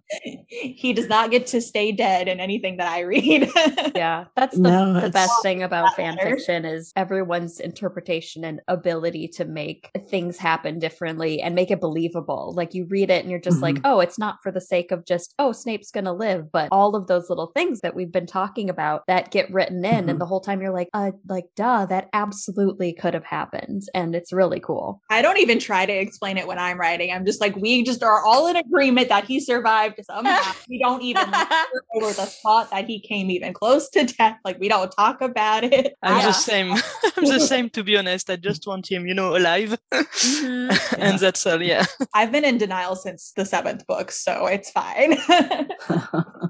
[0.49, 3.49] he does not get to stay dead in anything that I read.
[3.95, 6.45] Yeah, that's the, No, the best thing about fan matters.
[6.45, 12.53] fiction is everyone's interpretation and ability to make things happen differently and make it believable.
[12.55, 13.81] Like you read it and you're just like, Mhm.
[13.85, 17.07] oh, it's not for the sake of just, oh, Snape's gonna live, but all of
[17.07, 20.09] those little things that we've been talking about that get written in, Mhm.
[20.11, 24.15] and the whole time you're like, uh, like, duh, that absolutely could have happened, and
[24.15, 25.01] it's really cool.
[25.09, 27.11] I don't even try to explain it when I'm writing.
[27.11, 30.53] I'm just like, we just are all in agreement that he survived somehow.
[30.69, 31.23] We don't even
[31.95, 34.37] over the thought that he came even close to death.
[34.43, 35.95] Like we don't talk about it.
[36.03, 36.25] I'm Yeah.
[36.27, 36.71] the same.
[37.17, 38.29] I'm the same to be honest.
[38.29, 39.77] I just want him, you know, alive.
[39.91, 40.95] Mhm.
[40.97, 41.85] and that's all, yeah.
[42.13, 45.17] I've been in denial since the seventh book, so it's fine.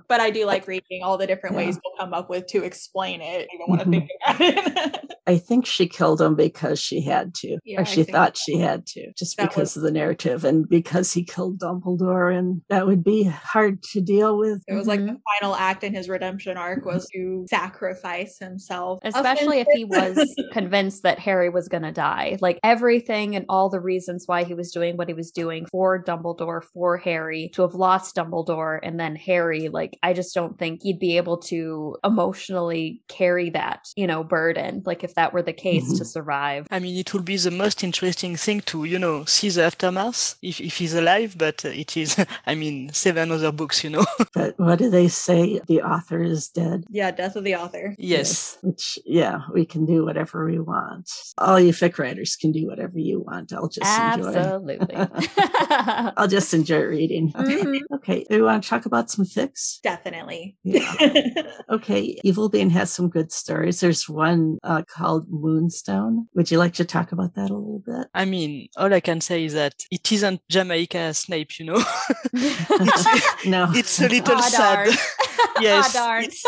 [0.07, 1.65] but I do like reading all the different Yeah.
[1.65, 3.47] ways we'll come up with to explain it.
[3.53, 5.13] I don't want to think about it.
[5.27, 8.57] I think she killed him because she had to, Yeah, or she think thought she
[8.57, 12.61] had to, just that because was- of the narrative and because he killed Dumbledore, and
[12.69, 14.61] that would be hard to deal with.
[14.67, 15.07] it was like Mhm.
[15.07, 18.99] the final act in his redemption arc was to sacrifice himself.
[19.03, 20.17] Especially if he was
[20.51, 22.37] convinced that Harry was going to die.
[22.41, 26.03] Like everything and all the reasons why he was doing what he was doing for
[26.03, 30.81] Dumbledore, for Harry, to have lost Dumbledore and then Harry, like, I just don't think
[30.83, 34.83] he'd be able to emotionally carry that, you know, burden.
[34.85, 36.67] Like if that were the case to survive.
[36.71, 40.35] I mean, it would be the most interesting thing to, you know, see the aftermath
[40.41, 44.05] if, if he's alive, but uh, it is, I mean, seven other books, you know.
[44.33, 45.59] But what do they say?
[45.67, 46.85] The author is dead.
[46.89, 47.95] Yeah, death of the author.
[47.97, 48.57] yes.
[48.61, 51.09] Which, yeah, we can do whatever we want.
[51.37, 53.53] All you fic writers can do whatever you want.
[53.53, 54.33] I'll just enjoy.
[54.35, 54.87] Absolutely.
[56.17, 57.31] I'll just enjoy reading.
[57.33, 57.79] Mhm.
[57.95, 59.81] Okay, do we want to talk about some fics?
[59.81, 60.55] Definitely.
[60.63, 60.93] Yeah.
[61.69, 63.79] Okay, Evil Bean has some good stories.
[63.79, 66.27] There's one uh, called Moonstone.
[66.35, 68.07] Would you like to talk about that a little bit?
[68.13, 71.83] I mean, all I can say is that it isn't Jamaica Snape, you know.
[73.45, 74.85] no, it's a little Aw, sad.
[74.87, 74.97] darn.
[75.61, 75.95] yes.
[75.95, 76.23] Aw, darn.
[76.23, 76.43] it's-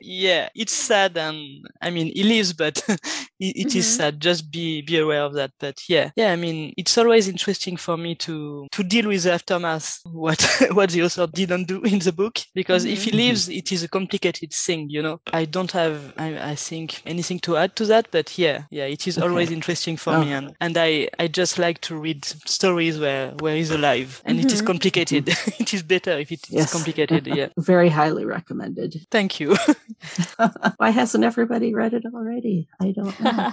[0.00, 1.36] yeah, it's sad, and
[1.80, 3.00] I mean, he lives, but it,
[3.40, 3.96] it is Mhm.
[3.96, 4.20] sad.
[4.20, 5.50] Just be be aware of that.
[5.58, 6.30] But yeah, yeah.
[6.32, 10.40] I mean, it's always interesting for me to to deal with the aftermath, what
[10.72, 13.16] what the author didn't do in the book, because if he Mhm.
[13.16, 14.88] lives, it is a complicated thing.
[14.88, 18.06] You know, I don't have, I, I think, anything to add to that.
[18.12, 19.26] But yeah, yeah, it is Okay.
[19.26, 20.20] always interesting for Oh.
[20.24, 24.38] me, and and I I just like to read stories where where he's alive, and
[24.38, 24.66] it is Mhm.
[24.66, 25.28] complicated.
[25.62, 26.72] it is better if it is Yes.
[26.72, 27.26] complicated.
[27.26, 27.48] Yeah.
[27.58, 29.06] very highly recommended.
[29.10, 29.56] Thank you.
[30.76, 32.68] Why hasn't everybody read it already?
[32.80, 33.52] I don't know.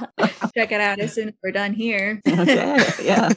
[0.57, 2.21] Check it out as soon as we're done here.
[2.27, 3.29] okay, yeah.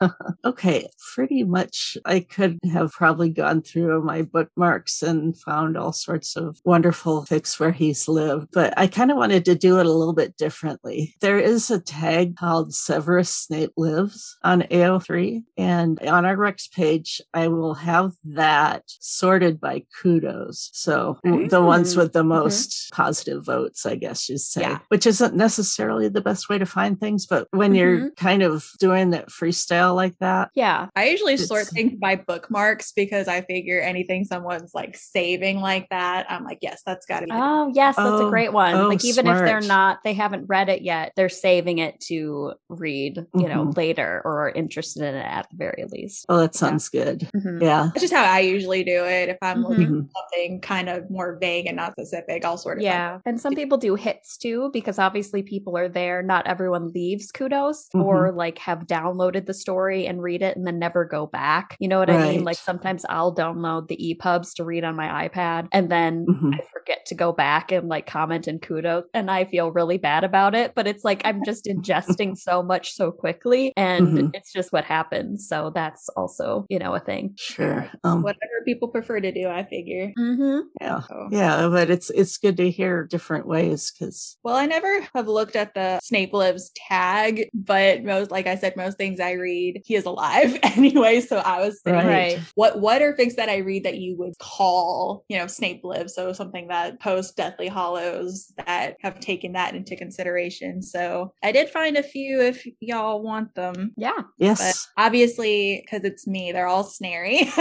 [0.44, 6.36] okay, pretty much I could have probably gone through my bookmarks and found all sorts
[6.36, 9.92] of wonderful fics where he's lived, but I kind of wanted to do it a
[9.92, 11.14] little bit differently.
[11.20, 17.20] There is a tag called Severus Snape Lives on AO3, and on our Rex page,
[17.34, 20.70] I will have that sorted by kudos.
[20.72, 22.00] So the ones mm-hmm.
[22.00, 22.28] with the mm-hmm.
[22.28, 24.78] most positive votes, I guess you'd say, Yeah.
[24.88, 28.14] which isn't necessarily the best way to find things, but when you're mm-hmm.
[28.16, 29.30] kind of doing that
[29.70, 30.88] freestyle like that, yeah.
[30.96, 36.26] I usually sort things by bookmarks because I figure anything someone's like saving like that,
[36.30, 37.32] I'm like, yes, that's got to be.
[37.32, 38.74] the Oh, yes, that's a Oh, great one.
[38.74, 42.52] oh, like even if they're not, they haven't read it yet, they're saving it to
[42.68, 43.76] read, you know, Mhm.
[43.76, 46.26] later or are interested in it at the very least.
[46.28, 47.28] oh, that sounds good.
[47.34, 47.62] Mhm.
[47.62, 47.90] Yeah.
[47.94, 49.28] That's just how I usually do it.
[49.28, 50.06] If I'm looking Mhm.
[50.06, 53.18] for something kind of more vague and not specific, I'll sort of Yeah.
[53.26, 56.22] And some people do hits too, because obviously people are there.
[56.22, 60.78] Not everyone leaves kudos or like have downloaded the story and read it and then
[60.78, 61.76] never go back.
[61.78, 62.44] You know what I mean?
[62.44, 66.54] Like sometimes I'll download the EPUBs to read on my iPad and then Mhm.
[66.54, 70.24] I forget to go back and like comment and kudos and I feel really bad
[70.24, 70.72] about it.
[70.74, 74.30] But it's like I'm just ingesting so much so quickly and Mhm.
[74.34, 75.46] it's just what happens.
[75.48, 77.34] So that's also, you know, a thing.
[77.36, 77.88] Sure.
[78.04, 80.12] Um, whatever people prefer to do, I figure.
[80.18, 80.58] Mm-hmm.
[80.80, 81.00] yeah.
[81.08, 85.28] So- Yeah, but it's it's good to hear different ways because Well, I never have
[85.28, 89.49] looked at the Snape Lives tag, but most, like I said, most things I read,
[89.84, 91.20] he is alive anyway.
[91.20, 92.36] So I was thinking, Right.
[92.36, 92.40] Right.
[92.54, 96.14] what what are things that I read that you would call, you know, Snape Lives?
[96.14, 100.82] So something that post Deathly Hallows that have taken that into consideration.
[100.82, 103.92] So I did find a few if y'all want them.
[103.96, 104.12] Yeah.
[104.16, 107.48] But yes, obviously, because it's me, they're all snarry.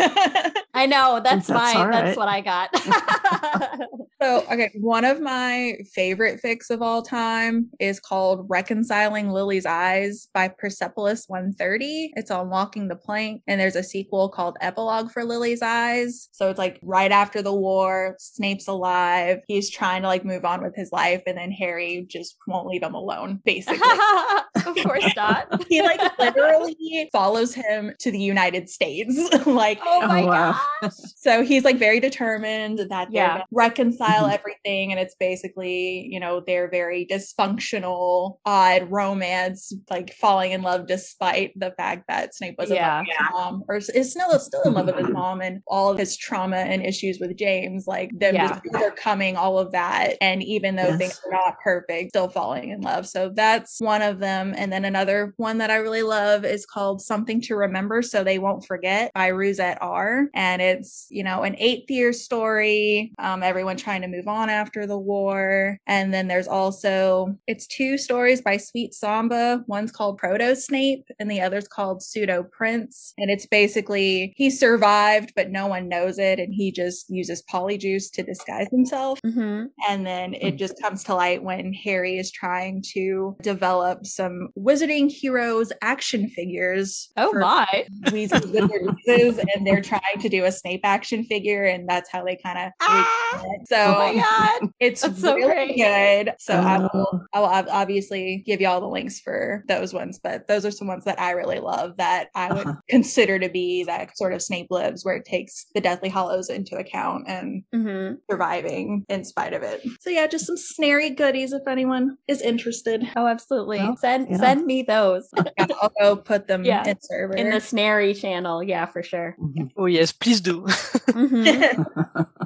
[0.73, 1.19] I know.
[1.23, 1.77] That's, That's mine.
[1.77, 2.69] all That's what I got.
[4.21, 10.27] So, okay, one of my favorite fics of all time is called Reconciling Lily's Eyes
[10.33, 12.11] by Persepolis 130.
[12.17, 16.27] It's on Walking the Plank, and there's a sequel called Epilogue for Lily's Eyes.
[16.33, 19.39] So, it's like right after the war, Snape's alive.
[19.47, 22.83] He's trying to like move on with his life, and then Harry just won't leave
[22.83, 23.79] him alone, basically.
[24.65, 25.63] of course not.
[25.69, 29.15] he like literally follows him to the United States.
[29.45, 30.59] like, Oh my Oh, wow.
[30.81, 30.91] gosh.
[31.15, 33.27] so he's like very determined that they're Yeah.
[33.29, 34.33] gonna reconcile reconcile Mhm.
[34.39, 40.87] everything and it's basically you know their very dysfunctional odd romance like falling in love
[40.87, 44.39] despite the fact that snape was in love with his mom or is- is still
[44.39, 47.85] still in love with his mom and all of his trauma and issues with james
[47.87, 48.47] like them Yeah.
[48.47, 50.97] just overcoming all of that and even though Yes.
[50.97, 54.85] things are not perfect still falling in love so that's one of them and then
[54.85, 59.11] another one that i really love is called something to remember so they won't forget
[59.13, 60.27] by Rosette R.
[60.33, 64.85] And it's, you know, an eighth year story, um, everyone trying to move on after
[64.85, 65.77] the war.
[65.87, 69.63] And then there's also, it's two stories by Sweet Samba.
[69.67, 73.13] One's called Proto Snape and the other's called Pseudo Prince.
[73.17, 76.39] And it's basically he survived, but no one knows it.
[76.39, 79.19] And he just uses polyjuice to disguise himself.
[79.23, 84.49] hmm And then it just comes to light when Harry is trying to develop some
[84.57, 87.09] Wizarding Heroes action figures.
[87.17, 87.85] Oh my.
[88.05, 88.51] Weasley
[89.07, 92.57] Wizard and they're trying to do a Snape action figure, and that's how they kind
[92.57, 92.71] of.
[92.81, 93.41] Ah!
[93.65, 94.69] So Oh my god.
[94.79, 95.77] it's That's so really great.
[96.25, 96.33] good.
[96.39, 97.21] So I will, Oh.
[97.33, 100.87] I will obviously give you all the links for those ones, but those are some
[100.87, 102.79] ones that I really love that I would Uh-huh.
[102.89, 106.75] consider to be that sort of Snape lives, where it takes the Deathly Hallows into
[106.77, 109.81] account and hmm surviving in spite of it.
[110.01, 113.03] So yeah, just some snarry goodies if anyone is interested.
[113.15, 113.77] Oh, absolutely.
[113.79, 114.37] Well, send yeah.
[114.37, 117.33] send me those Yeah, I'll go put them Yeah, in server.
[117.35, 118.63] in the Snarry channel.
[118.63, 119.35] Yeah, for sure.
[119.39, 119.71] Mhm.
[119.77, 120.65] Oh yes, please do.
[121.09, 121.85] Mhm.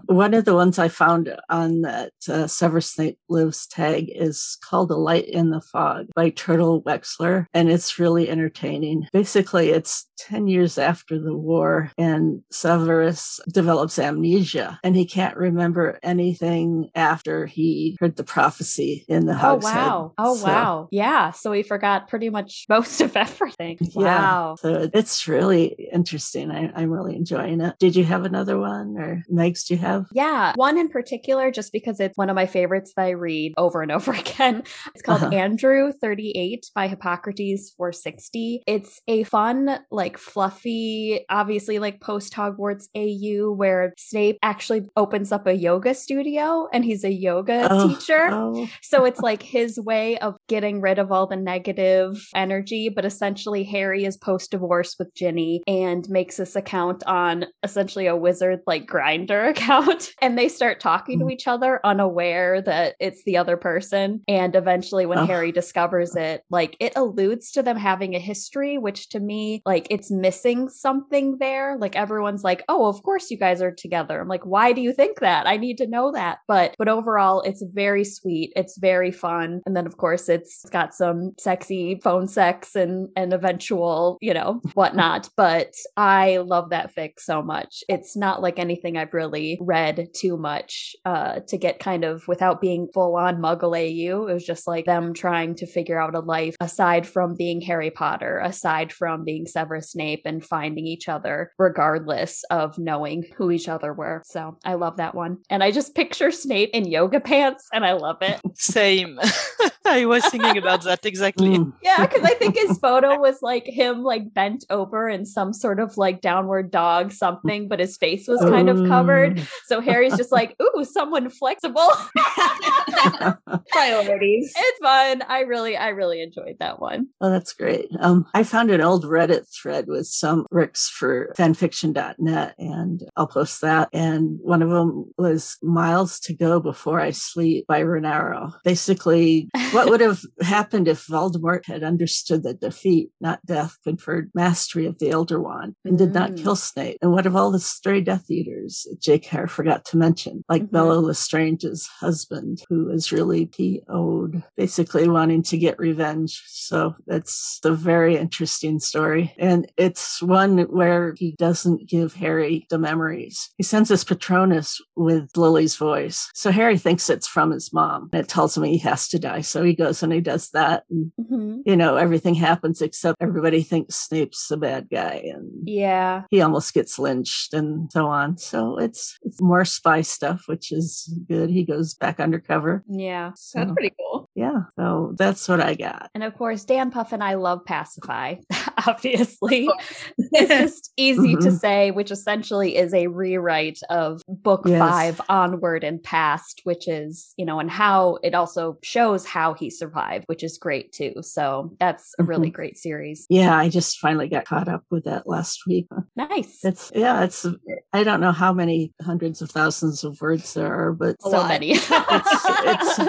[0.06, 4.92] One of the ones I found on that uh, Severus Snape Lives tag is called
[4.92, 9.08] A Light in the Fog by Turtle Wexler, and it's really entertaining.
[9.14, 16.00] Basically, it's 10 years after the war, and Severus develops amnesia, and he can't remember
[16.04, 19.64] anything after he heard the prophecy in the house.
[19.66, 20.14] Oh wow!
[20.18, 20.88] Oh So- wow!
[20.92, 23.78] Yeah, so we forgot pretty much most of everything.
[23.82, 24.02] Yeah.
[24.04, 24.56] Wow.
[24.60, 26.52] So it's really interesting.
[26.52, 27.76] I, I'm really enjoying it.
[27.80, 29.66] Did you have another one, or Megs?
[29.68, 30.06] Do you have?
[30.14, 33.82] Yeah, one in particular, just because it's one of my favorites that I read over
[33.82, 34.64] and over again.
[34.94, 35.36] It's called Uh-huh.
[35.36, 38.64] Andrew 38 by Hippocrates 460.
[38.68, 45.48] It's a fun, like fluffy, obviously like post Hogwarts AU where Snape actually opens up
[45.48, 48.30] a yoga studio and he's a yoga Oh, teacher.
[48.32, 53.06] Oh, So it's like his way of getting rid of all the negative energy, but
[53.06, 58.60] essentially Harry is post divorce with Ginny and makes this account on essentially a wizard
[58.68, 60.12] like Grindr account.
[60.22, 61.32] And they start talking to Mm.
[61.32, 64.22] each other unaware that it's the other person.
[64.28, 65.26] And eventually when Oh.
[65.26, 69.88] Harry discovers it, like it alludes to them having a history, which to me, like
[69.90, 71.78] it's missing something there.
[71.78, 74.20] Like everyone's like, oh, of course you guys are together.
[74.20, 75.48] I'm like, why do you think that?
[75.48, 76.40] I need to know that.
[76.48, 78.52] But but overall, it's very sweet.
[78.56, 79.62] It's very fun.
[79.66, 84.34] And then of course it's, it's got some sexy phone sex and and eventual, you
[84.34, 85.30] know, whatnot.
[85.38, 87.84] But I love that fic so much.
[87.90, 92.62] It's not like anything I've really read too much uh to get kind of without
[92.62, 94.28] being full on muggle AU.
[94.28, 97.92] It was just like them trying to figure out a life aside from being Harry
[97.92, 103.68] Potter, aside from being Severus Snape and finding each other regardless of knowing who each
[103.68, 104.22] other were.
[104.26, 105.38] So I love that one.
[105.50, 108.40] And I just picture Snape in yoga pants and I love it.
[108.56, 109.20] Same.
[109.86, 111.58] I was thinking about that exactly.
[111.58, 111.74] Mm.
[111.84, 115.80] Yeah, because I think his photo was like him like bent over in some sort
[115.80, 119.40] of like downward dog something, but his face was kind of covered.
[119.40, 119.48] Oh.
[119.66, 121.88] So Harry's just like, ooh, someone flexible.
[123.72, 124.54] Priorities.
[124.56, 125.22] it's fun.
[125.28, 127.08] I really, I really enjoyed that one.
[127.22, 127.88] Oh, that's great.
[128.00, 133.62] Um, I found an old Reddit thread with some Ricks for fanfiction.net, and I'll post
[133.62, 133.90] that.
[133.94, 138.54] And one of them was Miles to Go Before I Sleep by Renaro.
[138.64, 144.86] Basically, what would have happened if Voldemort had understood that defeat, not death, conferred mastery
[144.86, 146.42] of the Elder Wand and did not Mm.
[146.42, 146.98] kill Snape?
[147.02, 149.46] And what of all the stray Death Eaters J.K.
[149.48, 150.64] forgot to mention, like.
[150.74, 156.42] Bella Lestrange's husband, who is really PO'd, basically wanting to get revenge.
[156.48, 159.34] So that's a very interesting story.
[159.38, 163.52] And it's one where he doesn't give Harry the memories.
[163.58, 166.30] He sends his Patronus with Lily's voice.
[166.34, 168.10] So Harry thinks it's from his mom.
[168.12, 169.42] And it tells him he has to die.
[169.42, 170.84] So he goes and he does that.
[170.90, 171.62] And, Mhm.
[171.66, 175.24] you know, everything happens except everybody thinks Snape's a bad guy.
[175.34, 176.24] And Yeah.
[176.32, 178.38] he almost gets lynched and so on.
[178.38, 181.50] So it's, it's more spy stuff, which is good.
[181.50, 182.84] He goes back undercover.
[182.88, 183.32] Yeah.
[183.36, 184.30] So, That's pretty cool.
[184.36, 184.62] yeah.
[184.78, 186.10] So that's what I got.
[186.16, 188.36] And of course, Dan Puff and I love Pacify,
[188.88, 189.70] obviously.
[190.18, 191.60] it's just easy to Mhm.
[191.60, 194.80] say, which essentially is a rewrite of book Yes.
[194.80, 199.70] five onward and past, which is, you know, and how it also shows how he
[199.70, 201.14] survived, which is great too.
[201.22, 203.26] So that's a really great series.
[203.30, 205.88] Yeah, I just finally got caught up with that last week.
[206.16, 206.60] Nice.
[206.64, 207.46] It's yeah, it's
[207.94, 211.72] I don't know how many hundreds of thousands of words there are, but so many.
[211.72, 213.00] it's it's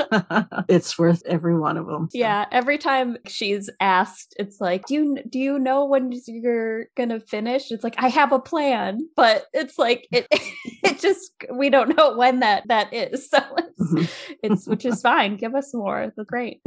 [0.69, 2.09] it's worth every one of them.
[2.11, 6.87] So, Yeah, every time she's asked, it's like, "Do you do you know when you're
[6.97, 10.27] gonna finish?" It's like, "I have a plan," but it's like it
[10.85, 13.29] it just we don't know when that that is.
[13.31, 14.09] So it's, Mhm.
[14.43, 15.37] it's which is fine.
[15.37, 16.13] Give us more.
[16.17, 16.61] That's great.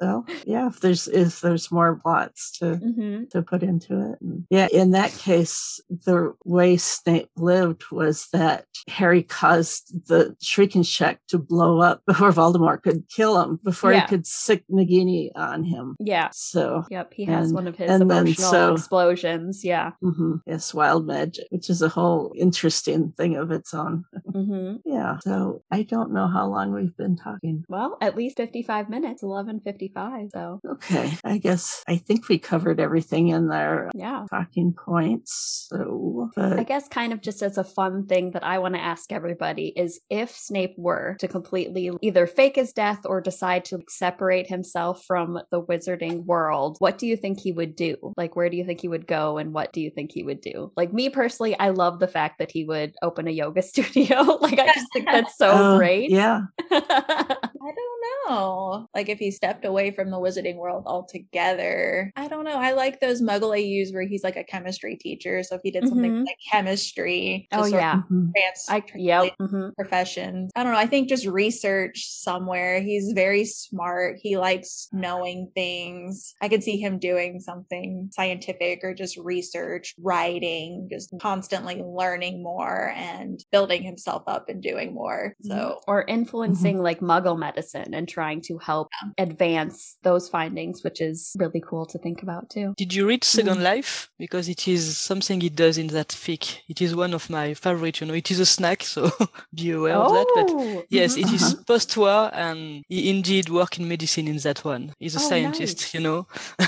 [0.00, 4.20] Well, yeah, if there's if there's more plots to hmm to put into it.
[4.20, 10.84] And yeah, in that case, the way Snape lived was that Harry caused the shrieking
[10.84, 14.02] shack to blow up before Voldemort could kill him, before Yeah.
[14.02, 15.96] he could sick Nagini on him.
[15.98, 16.28] Yeah.
[16.32, 17.12] So, Yep.
[17.14, 19.64] He has And- one of his and then emotional so- explosions.
[19.64, 19.92] Yeah.
[20.00, 24.04] hmm yes, wild magic, which is a whole interesting thing of its own.
[24.32, 25.18] hmm Yeah.
[25.20, 27.64] So I don't know how long we've been talking.
[27.68, 29.22] Well, at least fifty-five minutes.
[29.22, 30.30] Eleven fifty-five.
[30.32, 31.12] So Okay.
[31.24, 33.90] I guess I think we covered everything in there.
[33.94, 34.26] yeah.
[34.30, 35.66] Talking points.
[35.70, 39.12] So, I guess kind of just as a fun thing that I want to ask
[39.12, 44.48] everybody is if Snape were to completely either fake his death or decide to separate
[44.48, 47.96] himself from the wizarding world, what do you think he would do?
[48.16, 50.40] Like where do you think he would go and what do you think he would
[50.42, 50.70] do?
[50.76, 54.16] Like me personally, I love the fact that he would open a yoga studio.
[54.42, 56.10] like I just think that's so Oh, great.
[56.10, 56.42] Yeah.
[56.70, 58.88] I don't know.
[58.94, 62.12] Like if he stepped away from the wizarding world altogether.
[62.16, 62.58] I don't know.
[62.58, 65.42] I like those Muggle AUs where he's like a chemistry teacher.
[65.42, 66.26] So if he did something Mhm.
[66.26, 68.02] like chemistry, to oh sort of yeah.
[68.10, 68.32] Mhm.
[68.68, 69.32] I yep.
[69.40, 69.74] mhm.
[69.76, 70.50] professions.
[70.56, 70.78] I don't know.
[70.78, 72.80] I think just research somewhere.
[72.80, 74.18] He's very smart.
[74.20, 76.34] He likes knowing things.
[76.40, 77.67] I could see him doing something
[78.10, 84.94] scientific or just research, writing, just constantly learning more and building himself up and doing
[84.94, 85.34] more.
[85.42, 85.90] So mm-hmm.
[85.90, 86.84] or influencing mm-hmm.
[86.84, 88.88] like muggle medicine and trying to help
[89.18, 93.54] advance those findings which is really cool to think about too Did you read Second
[93.54, 93.62] mm-hmm.
[93.62, 94.10] Life?
[94.18, 96.60] Because it is something he does in that fic.
[96.68, 98.00] It is one of my favorite.
[98.00, 99.10] You know, it is a Snarry, so
[99.54, 100.26] be aware of that.
[100.34, 104.94] But Oh, yes, it is post-war, and he indeed work in medicine in that one.
[104.98, 105.94] He's a Oh, scientist, nice.
[105.94, 106.26] you know.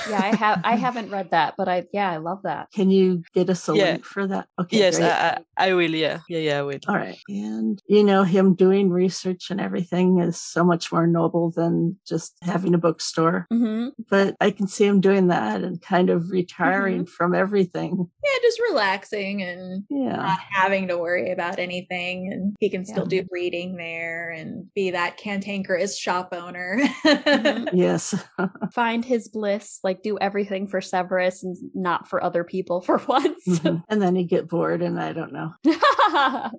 [0.09, 3.23] yeah i have i haven't read that but i yeah i love that Can you
[3.35, 3.85] get us a Yeah.
[3.93, 4.47] link for that?
[4.61, 4.79] Okay.
[4.79, 4.99] yes.
[5.01, 5.09] I,
[5.57, 5.95] I, I will.
[5.95, 6.79] Yeah, yeah, yeah, I will.
[6.89, 7.19] All right.
[7.29, 12.37] And, you know, him doing research and everything is so much more noble than just
[12.43, 13.47] having a bookstore.
[13.51, 17.17] hmm But I can see him doing that and kind of retiring Mm-hmm.
[17.17, 17.91] from everything.
[18.25, 20.17] yeah, just relaxing and Yeah.
[20.17, 23.23] not having to worry about anything and he can still Yeah.
[23.23, 26.79] do reading there and be that cantankerous shop owner.
[27.05, 27.69] Mhm.
[27.87, 28.15] Yes.
[28.75, 33.45] find his bliss like do everything for severus and not for other people for once
[33.49, 33.83] Mhm.
[33.89, 35.53] and then you get bored and I don't know.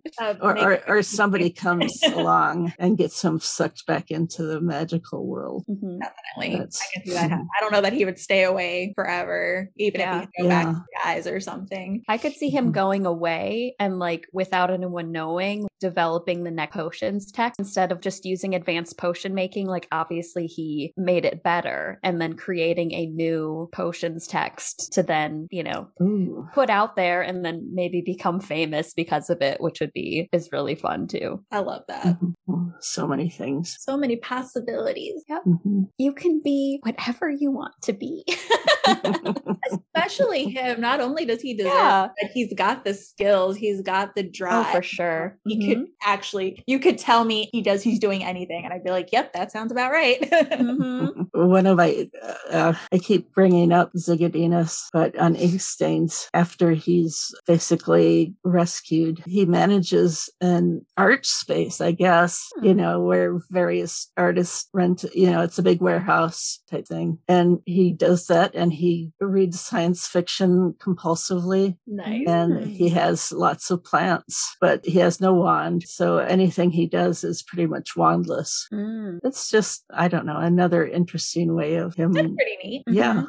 [0.41, 5.65] Or, or, or somebody comes along and gets him sucked back into the magical world.
[5.69, 5.99] Mhm.
[5.99, 6.57] Definitely.
[6.57, 7.31] That's- I can see that.
[7.31, 10.15] I don't know that he would stay away forever, even Yeah.
[10.17, 10.73] if he could go back Yeah.
[10.73, 12.03] to guys or something.
[12.07, 12.73] I could see him Mhm.
[12.73, 18.25] going away and like without anyone knowing, developing the neck potions text instead of just
[18.25, 19.67] using advanced potion making.
[19.67, 23.69] Like obviously he made it better and then creating a new
[24.11, 26.47] potions text to then, you know, Ooh.
[26.53, 30.49] put out there and then maybe become famous because of it, which would be is
[30.51, 31.43] really fun too.
[31.51, 32.17] I love that.
[32.47, 32.73] Mhm.
[32.79, 33.75] So many things.
[33.79, 35.87] So many possibilities, Mhm.
[35.97, 38.23] You can be whatever you want to be.
[39.71, 40.81] especially him.
[40.81, 42.05] Not only does he deserve, Yeah.
[42.05, 44.71] it, but he's got the skills, he's got the oh, drive.
[44.75, 45.37] for sure.
[45.45, 45.67] He Mhm.
[45.67, 49.11] could actually, you could tell me he does, he's doing anything, and I'd be like,
[49.11, 50.19] "Yep, that sounds about right."
[50.61, 51.27] Mhm.
[51.33, 52.09] One of my,
[52.51, 60.29] uh, I keep bringing up Zigadinus, but on Inkstains, after he's basically rescued, he manages
[60.41, 62.65] an art space, I guess, Hmm.
[62.65, 67.19] you know, where various artists rent, you know, it's a big warehouse type thing.
[67.27, 72.27] And he does that and he reads science fiction compulsively nice.
[72.27, 75.83] and he has lots of plants, but he has no wand.
[75.87, 78.65] So anything he does is pretty much wandless.
[78.73, 79.19] Mm.
[79.23, 82.13] It's just, I don't know, another interesting way of him.
[82.13, 82.83] That's pretty neat.
[82.87, 83.23] Yeah.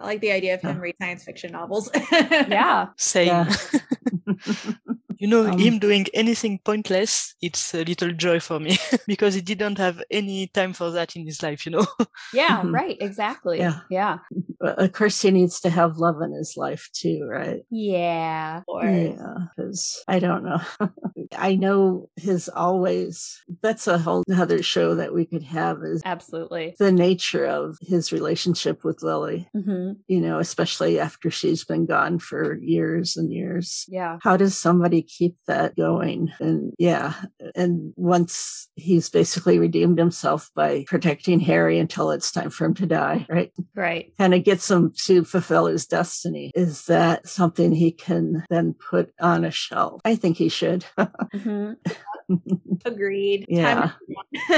[0.00, 0.82] I like the idea of him Yeah.
[0.82, 1.90] read science fiction novels.
[2.12, 2.88] Yeah.
[2.96, 3.26] Same.
[3.28, 3.48] Yeah.
[5.22, 9.40] You know, Um, him doing anything pointless, it's a little joy for me because he
[9.40, 11.86] didn't have any time for that in his life, you know.
[12.34, 12.96] Yeah, right.
[13.00, 13.58] Exactly.
[13.58, 13.80] Yeah.
[13.88, 14.18] Yeah.
[14.62, 17.62] Of course, he needs to have love in his life too, right?
[17.70, 18.62] Yeah.
[18.68, 20.60] or Yeah, because I don't know.
[21.36, 26.74] I know his always that's a whole other show that we could have is Absolutely.
[26.78, 32.18] the nature of his relationship with Lily, hmm you know, especially after she's been gone
[32.18, 33.84] for years and years.
[33.88, 34.18] Yeah.
[34.22, 36.32] How does somebody keep that going?
[36.40, 37.14] And yeah,
[37.54, 42.86] and once he's basically redeemed himself by protecting Harry until it's time for him to
[42.86, 43.52] die, right?
[43.74, 44.12] Right.
[44.18, 46.50] Kind of gets him to fulfill his destiny.
[46.54, 50.02] Is that something he can then put on a shelf?
[50.04, 50.84] I think he should.
[51.32, 51.72] hmm
[52.84, 53.46] Agreed.
[53.48, 53.92] Yeah.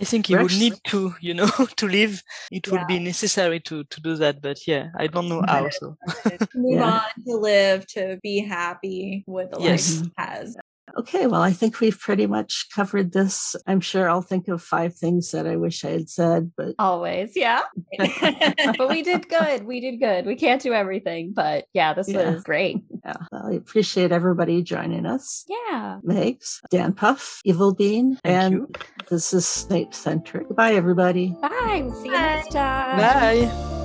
[0.00, 2.22] I think he would need to, you know, to live.
[2.52, 5.68] It would be necessary to to do that, but yeah, I don't know how.
[5.70, 5.96] So
[6.54, 7.00] Move Yeah.
[7.02, 9.90] on to live, to be happy with the Yes.
[9.90, 10.56] life he has.
[10.96, 13.54] Okay, well, I think we've pretty much covered this.
[13.66, 17.36] I'm sure I'll think of five things that I wish I had said, but Always.
[17.36, 17.62] Yeah.
[17.98, 19.64] but we did good.
[19.64, 20.26] We did good.
[20.26, 22.30] We can't do everything, but yeah, this Yeah.
[22.30, 22.78] was great.
[23.04, 25.44] yeah, I appreciate everybody joining us.
[25.48, 25.98] Yeah.
[26.04, 28.68] Megs, Dan Puff, Evil Bean, Thank and you.
[29.10, 30.48] this is Snape Centric.
[30.54, 31.34] Bye, everybody.
[31.40, 31.82] Bye.
[31.84, 32.98] We'll see you next time.
[32.98, 33.77] bye.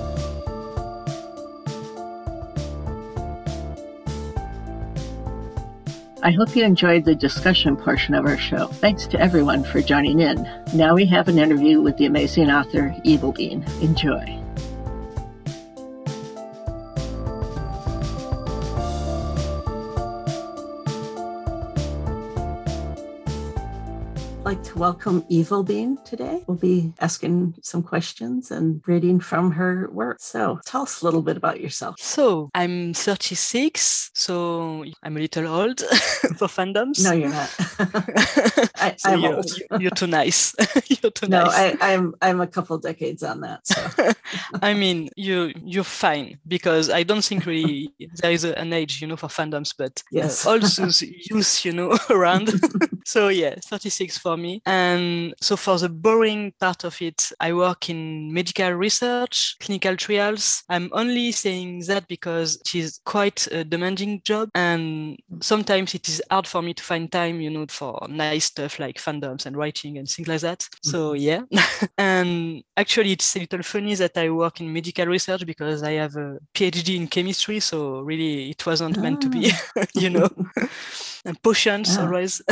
[6.24, 8.68] I hope you enjoyed the discussion portion of our show.
[8.68, 10.48] Thanks to everyone for joining in.
[10.72, 13.62] Now we have an interview with the amazing author Evil Bean.
[13.82, 14.43] Enjoy.
[24.74, 26.42] To welcome Evil Bean today.
[26.46, 30.18] We'll be asking some questions and reading from her work.
[30.20, 31.96] So tell us a little bit about yourself.
[32.00, 35.80] So I'm 36, so I'm a little old
[36.36, 37.02] for fandoms.
[37.04, 37.50] No, you're not.
[38.80, 39.50] I, So I'm you're, old.
[39.80, 40.54] you're too nice.
[40.88, 41.76] you're too No, nice.
[41.80, 43.66] I, I'm I'm a couple decades on that.
[43.66, 44.12] So
[44.60, 49.00] I mean, you you're fine because I don't think really there is a, an age,
[49.00, 50.46] you know, for fandoms, but Yes.
[50.46, 52.50] uh, all youth, you know, around.
[53.04, 54.62] so yeah, 36 for me.
[54.66, 60.62] And so for the boring part of it, I work in medical research, clinical trials.
[60.68, 66.22] I'm only saying that because it is quite a demanding job, and sometimes it is
[66.30, 69.98] hard for me to find time, you know, for nice stuff like fandoms and writing
[69.98, 70.66] and things like that.
[70.82, 71.42] So yeah,
[71.98, 76.16] and actually, it's a little funny that I work in medical research because I have
[76.16, 77.60] a PhD in chemistry.
[77.60, 79.50] So really, it wasn't meant to be,
[79.94, 80.28] you know,
[81.24, 82.02] and potions Ah.
[82.06, 82.42] always.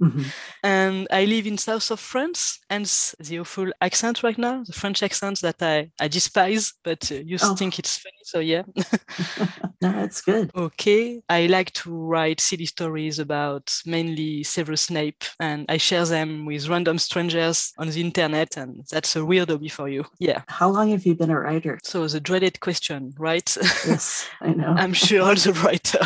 [0.00, 0.24] Mhm.
[0.62, 5.02] and I live in south of France, hence the awful accent right now, the French
[5.02, 7.54] accent that I, I despise, but uh, you Oh.
[7.56, 8.16] think it's funny.
[8.24, 8.62] So yeah.
[9.82, 10.50] no, it's good.
[10.54, 11.20] Okay.
[11.28, 16.68] I like to write silly stories about mainly Severus Snape, and I share them with
[16.68, 20.04] random strangers on the internet, and that's a weird hobby for you.
[20.18, 20.42] Yeah.
[20.48, 21.78] How long have you been a writer?
[21.84, 23.56] So the dreaded question, right?
[23.86, 24.74] Yes, I know.
[24.78, 25.98] I'm sure all the writer.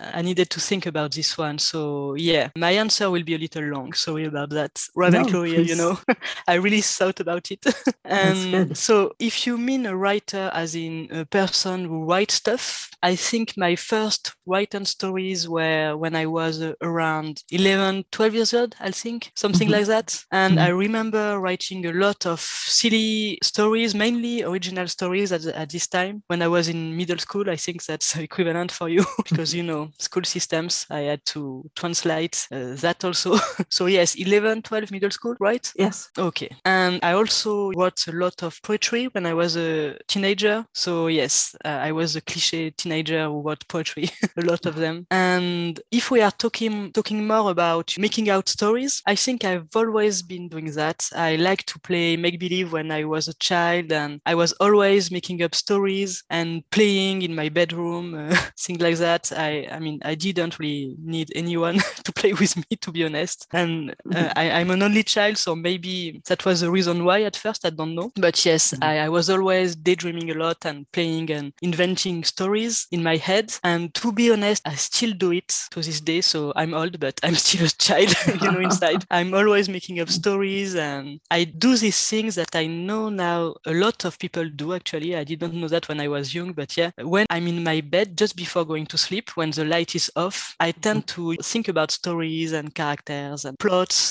[0.00, 1.58] I needed to think about this one.
[1.58, 3.92] So yeah, my answer will be a little long.
[4.18, 4.80] Sorry about that.
[4.96, 5.76] Ravenclaw, you please.
[5.76, 5.98] know,
[6.48, 7.64] I really thought about it.
[8.04, 13.14] and so if you mean a writer as in a person who writes stuff, I
[13.14, 18.74] think my first written stories were when I was uh, around 11, 12 years old,
[18.80, 19.72] I think, something Mhm.
[19.72, 20.24] like that.
[20.32, 20.62] And Mhm.
[20.62, 26.22] I remember writing a lot of silly stories, mainly original stories at, at this time.
[26.26, 29.90] When I was in middle school, I think that's equivalent for you because, you know,
[29.98, 33.38] school systems, I had to translate uh, that also.
[33.70, 35.72] so yes, 11, 12 middle school, right?
[35.76, 36.10] yes.
[36.18, 36.48] Okay.
[36.64, 40.64] And I also wrote a lot of poetry when I was a teenager.
[40.74, 45.06] So yes, uh, I was a cliche teenager who wrote poetry, a lot of them.
[45.10, 50.22] And if we are talking talking more about making out stories, I think I've always
[50.22, 51.08] been doing that.
[51.14, 55.10] I like to play make believe when I was a child, and I was always
[55.10, 59.32] making up stories and playing in my bedroom, uh, things like that.
[59.32, 63.46] I I mean I didn't really need anyone to play with me, to be honest.
[63.52, 67.36] And uh, I, I'm an only child, so maybe that was the reason why at
[67.36, 68.10] first, I don't know.
[68.16, 68.84] But yes, Mhm.
[68.84, 73.52] I, I was always daydreaming a lot and playing and inventing stories in my head.
[73.64, 76.20] And to be honest, I still do it to this day.
[76.20, 79.04] So I'm old, but I'm still a child, you know, inside.
[79.10, 83.72] I'm always making up stories and I do these things that I know now a
[83.72, 85.16] lot of people do actually.
[85.16, 88.16] I didn't know that when I was young, but yeah, when I'm in my bed
[88.16, 91.90] just before going to sleep, when the light is off, I tend to think about
[91.90, 93.58] stories and characters and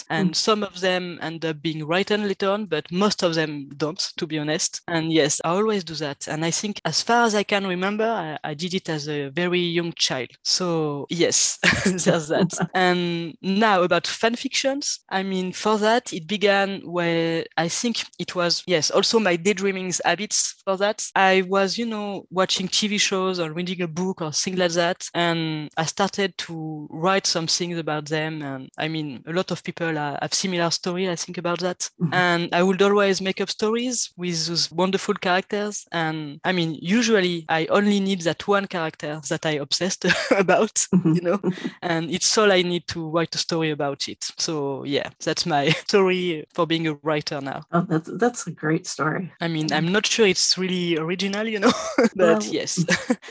[0.09, 0.35] And mm.
[0.35, 4.27] some of them end up being written later on, but most of them don't, to
[4.27, 4.81] be honest.
[4.87, 6.27] And yes, I always do that.
[6.27, 9.29] And I think as far as I can remember, I, I did it as a
[9.29, 10.29] very young child.
[10.43, 12.69] So yes, there's that.
[12.73, 18.35] and now about fan fictions, I mean, for that, it began where I think it
[18.35, 21.09] was, yes, also my daydreaming habits for that.
[21.15, 25.09] I was, you know, watching TV shows or reading a book or things like that.
[25.13, 28.41] And and I started to write some things about them.
[28.41, 31.79] And I mean, a lot of people have similar story, I think about that.
[32.01, 32.13] Mhm.
[32.13, 35.75] And I would always make up stories with those wonderful characters.
[35.91, 40.05] And I mean, usually I only need that one character that I obsessed
[40.43, 41.15] about, Mhm.
[41.17, 41.39] you know,
[41.81, 44.21] and it's all I need to write a story about it.
[44.45, 44.53] So
[44.95, 47.59] yeah, that's my story for being a writer now.
[47.75, 49.23] Oh, that's that's a great story.
[49.45, 52.71] I mean, I'm not sure it's really original, you know, but Well, yes,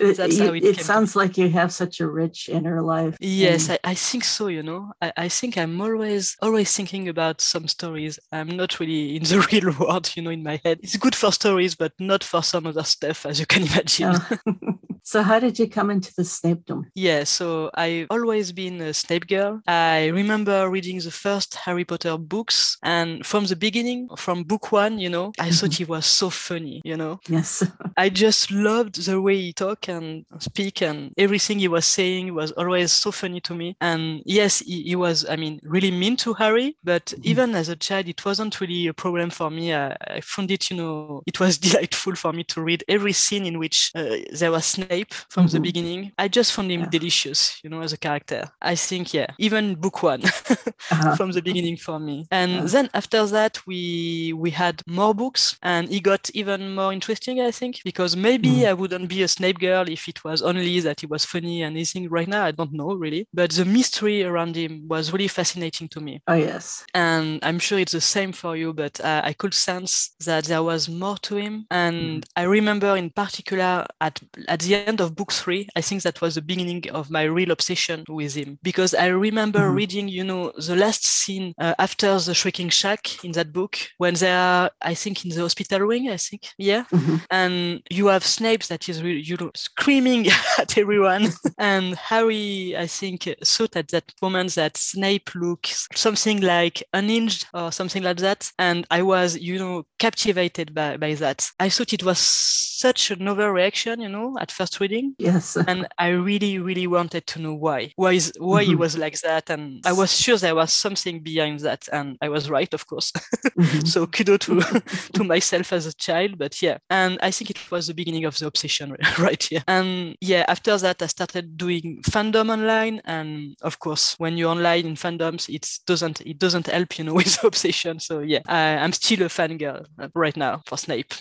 [0.00, 3.14] It, That's you- how it it sounds like you have such a rich inner life.
[3.20, 4.82] yes, and- I, I think so, you know.
[5.06, 8.18] I, I think I'm always always thinking about some stories.
[8.32, 10.80] I'm not really in the real world, you know, in my head.
[10.82, 14.12] It's good for stories, but not for some other stuff, as you can imagine.
[14.12, 14.36] Yeah.
[15.08, 16.82] so, how did you come into the Snapedom?
[16.96, 19.60] Yeah, so I've always been a Snape girl.
[19.68, 24.98] I remember reading the first Harry Potter books, and from the beginning, from book one,
[24.98, 27.20] you know, I thought he was so funny, you know.
[27.28, 27.62] Yes.
[27.96, 32.50] I just loved the way he talk and speak, and everything he was saying was
[32.52, 33.76] always so funny to me.
[33.80, 37.24] And yes, he, he was, I mean, really mean to Harry, but Mhm.
[37.24, 39.72] even as a child, it wasn't really a problem for me.
[39.72, 43.46] I, I found it, you know, it was delightful for me to read every scene
[43.46, 44.95] in which uh, there was Snape
[45.28, 45.62] from the Mhm.
[45.62, 46.12] beginning.
[46.18, 46.88] I just found him Yeah.
[46.90, 48.50] delicious, you know, as a character.
[48.62, 50.22] I think, yeah, even book one
[50.90, 51.16] Uh-huh.
[51.16, 52.26] from the beginning for me.
[52.30, 52.64] And Yeah.
[52.64, 57.50] then after that, we we had more books, and he got even more interesting, I
[57.50, 58.68] think, because maybe Mhm.
[58.68, 61.76] I wouldn't be a Snape girl if it was only that he was funny and
[61.76, 62.08] anything.
[62.08, 66.00] Right now, I don't know really, but the mystery around him was really fascinating to
[66.00, 66.20] me.
[66.28, 66.84] Oh, yes.
[66.94, 70.62] And I'm sure it's the same for you, but uh, I could sense that there
[70.62, 71.66] was more to him.
[71.70, 76.20] And I remember in particular at, at the end of book three, I think that
[76.20, 79.74] was the beginning of my real obsession with him because I remember Mhm.
[79.74, 84.14] reading, you know, the last scene uh, after the Shrieking Shack in that book when
[84.14, 86.42] they are, I think, in the hospital wing, I think.
[86.58, 87.24] Yeah Mhm.
[87.30, 90.26] and you have Snape that is really, you know, screaming
[90.58, 91.32] at everyone.
[91.58, 97.72] and Harry, I think, thought at that moment that Snape looks something like unhinged or
[97.72, 98.50] something like that.
[98.58, 101.48] And I was, you know, captivated by, by that.
[101.58, 105.14] I thought it was such an overreaction, you know, at first reading.
[105.18, 105.56] Yes.
[105.68, 107.92] And I really, really wanted to know why.
[107.96, 108.78] Why is why he Mhm.
[108.78, 109.50] was like that?
[109.50, 111.88] And I was sure there was something behind that.
[111.92, 113.12] And I was right, of course.
[113.56, 113.86] Mhm.
[113.86, 114.60] so kudo to
[115.14, 118.38] to myself as a child but yeah and i think it was the beginning of
[118.38, 123.78] the obsession right here and yeah after that i started doing fandom online and of
[123.78, 127.98] course when you're online in fandoms it doesn't it doesn't help you know with obsession
[127.98, 131.14] so yeah I, i'm still a fangirl uh, right now for snape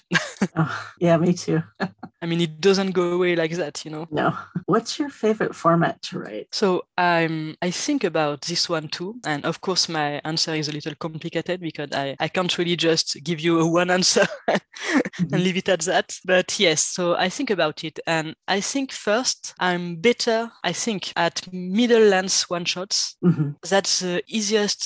[0.58, 1.62] Oh, yeah, me too.
[2.26, 4.34] I mean it doesn't go away like that you know No.
[4.65, 6.47] What's your favorite format to write?
[6.51, 9.19] So I'm I think about this one too.
[9.23, 13.23] And of course my answer is a little complicated because I, I can't really just
[13.23, 14.61] give you a one answer and
[15.19, 15.43] Mhm.
[15.43, 16.17] leave it at that.
[16.26, 17.99] But yes, so I think about it.
[18.07, 23.15] And I think first I'm better, I think, at middle length one shots.
[23.23, 23.55] Mhm.
[23.69, 24.82] That's the easiest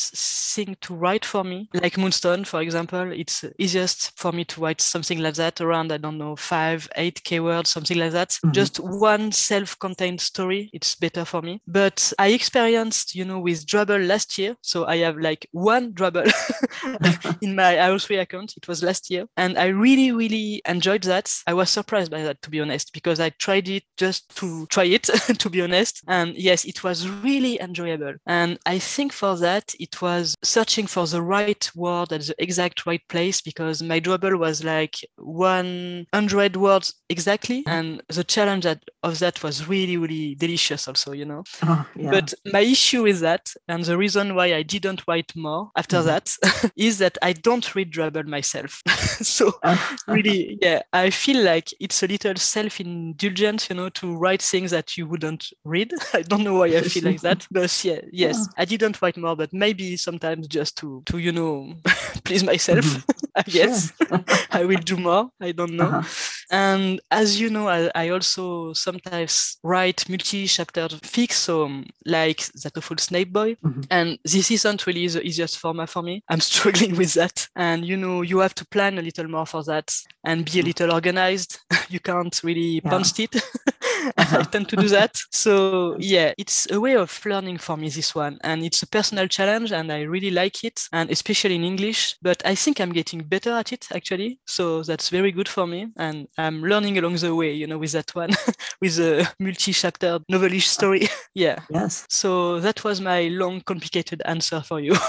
[0.56, 1.70] thing to write for me.
[1.74, 5.98] Like Moonstone, for example, it's easiest for me to write something like that around, I
[5.98, 8.32] don't know, five, eight K words, something like that.
[8.44, 8.54] Mhm.
[8.54, 10.70] Just one self-contained story.
[10.74, 11.62] It's better for me.
[11.68, 14.56] But I experienced, you know, with Drabble last year.
[14.62, 16.26] So I have like one Drabble
[17.42, 18.54] in my AO3 account.
[18.58, 19.26] It was last year.
[19.38, 21.32] And I really, really enjoyed that.
[21.46, 24.86] I was surprised by that, to be honest, because I tried it just to try
[24.86, 25.04] it,
[25.40, 26.02] to be honest.
[26.08, 28.16] And yes, it was really enjoyable.
[28.26, 32.86] And I think for that, it was searching for the right word at the exact
[32.86, 37.19] right place because my Drabble was like 100 words exactly.
[37.68, 41.44] And the challenge that, of that was really, really delicious also, you know.
[41.64, 42.12] Oh, yeah.
[42.12, 46.06] But my issue with that, and the reason why I didn't write more after Mhm.
[46.06, 46.36] that,
[46.78, 48.82] is that I don't read Drabble myself.
[49.22, 54.42] so Oh, really, yeah, I feel like it's a little self-indulgent, you know, to write
[54.42, 55.92] things that you wouldn't read.
[56.14, 59.36] I don't know why I feel like that, but yeah, yes, I didn't write more,
[59.36, 61.74] but maybe sometimes just to, to you know,
[62.24, 62.86] please myself.
[62.86, 63.04] Mhm.
[63.36, 64.24] I guess Sure.
[64.52, 65.30] I will do more.
[65.42, 65.88] I don't know.
[65.90, 66.04] Uh-huh.
[66.52, 72.78] And as you know, I, I also sometimes write multi-chapter fics, so um, like that
[72.78, 73.56] awful Snape Boy.
[73.64, 73.86] Mhm.
[73.90, 76.24] And this isn't really the easiest format for me.
[76.30, 77.48] I'm struggling with that.
[77.56, 80.64] And you know, you have to plan a little more for that and be a
[80.64, 81.60] little organized.
[81.90, 82.90] you can't really Yeah.
[82.90, 83.36] post it.
[84.18, 84.44] I Uh-huh.
[84.44, 85.18] tend to do that.
[85.32, 88.38] So yeah, it's a way of learning for me, this one.
[88.44, 90.82] And it's a personal challenge and I really like it.
[90.92, 94.40] And especially in English, but I think I'm getting better at it actually.
[94.46, 95.88] So that's very good for me.
[95.98, 98.30] And I'm learning along the way, you know, with that one,
[98.82, 101.08] with a multi-chapter novelish story.
[101.34, 101.60] yeah.
[101.70, 102.06] Yes.
[102.10, 104.96] So that was my long, complicated answer for you.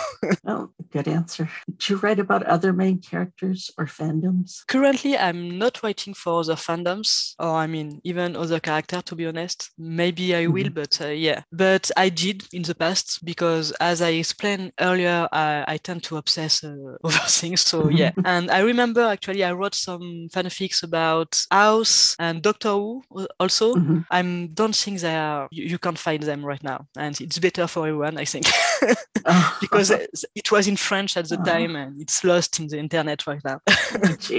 [0.46, 1.48] Oh, good answer.
[1.78, 4.66] Do you write about other main characters or fandoms?
[4.66, 9.14] Currently, I'm not writing for other fandoms, or I mean, even other characters character, to
[9.16, 9.70] be honest.
[9.78, 11.42] Maybe I will, but uh, yeah.
[11.52, 16.16] But I did in the past because, as I explained earlier, I, I tend to
[16.16, 16.74] obsess uh,
[17.04, 17.60] over things.
[17.62, 18.12] So yeah.
[18.24, 23.74] and I remember actually I wrote some fanfics about House and Doctor Who uh, also.
[23.74, 24.04] Mhm.
[24.10, 24.22] I
[24.54, 26.86] don't think they are, you, you can't find them right now.
[26.96, 28.46] And it's better for everyone, I think.
[29.26, 31.44] Oh, because it was in French at the Oh.
[31.44, 33.60] time and it's lost in the internet right now.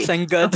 [0.07, 0.55] Thank God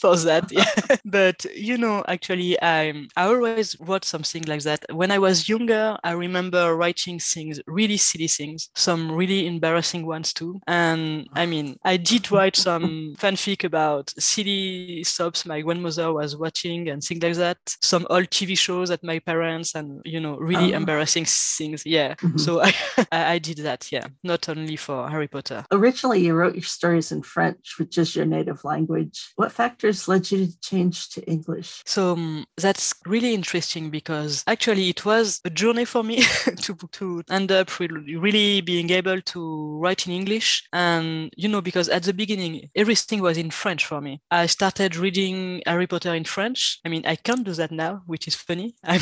[0.00, 0.50] for that.
[0.50, 0.64] Yeah.
[1.04, 4.84] But you know, actually, I I always wrote something like that.
[4.92, 10.32] When I was younger, I remember writing things, really silly things, some really embarrassing ones
[10.32, 10.60] too.
[10.66, 16.88] And I mean, I did write some fanfic about silly soaps my grandmother was watching
[16.88, 17.58] and things like that.
[17.82, 20.76] Some old TV shows that my parents and you know, really Oh.
[20.76, 21.26] embarrassing
[21.58, 21.82] things.
[21.86, 22.14] Yeah.
[22.22, 22.38] Mhm.
[22.40, 22.72] So I,
[23.12, 23.90] I I did that.
[23.92, 24.06] Yeah.
[24.22, 25.64] Not only for Harry Potter.
[25.72, 29.16] Originally, you wrote your stories in French, which is your native language.
[29.36, 31.82] What factors led you to change to English?
[31.86, 36.22] So um, that's really interesting because actually it was a journey for me
[36.62, 40.64] to to end up really, being able to write in English.
[40.72, 44.20] And you know, because at the beginning everything was in French for me.
[44.30, 46.78] I started reading Harry Potter in French.
[46.84, 48.74] I mean, I can't do that now, which is funny.
[48.84, 49.00] I'm,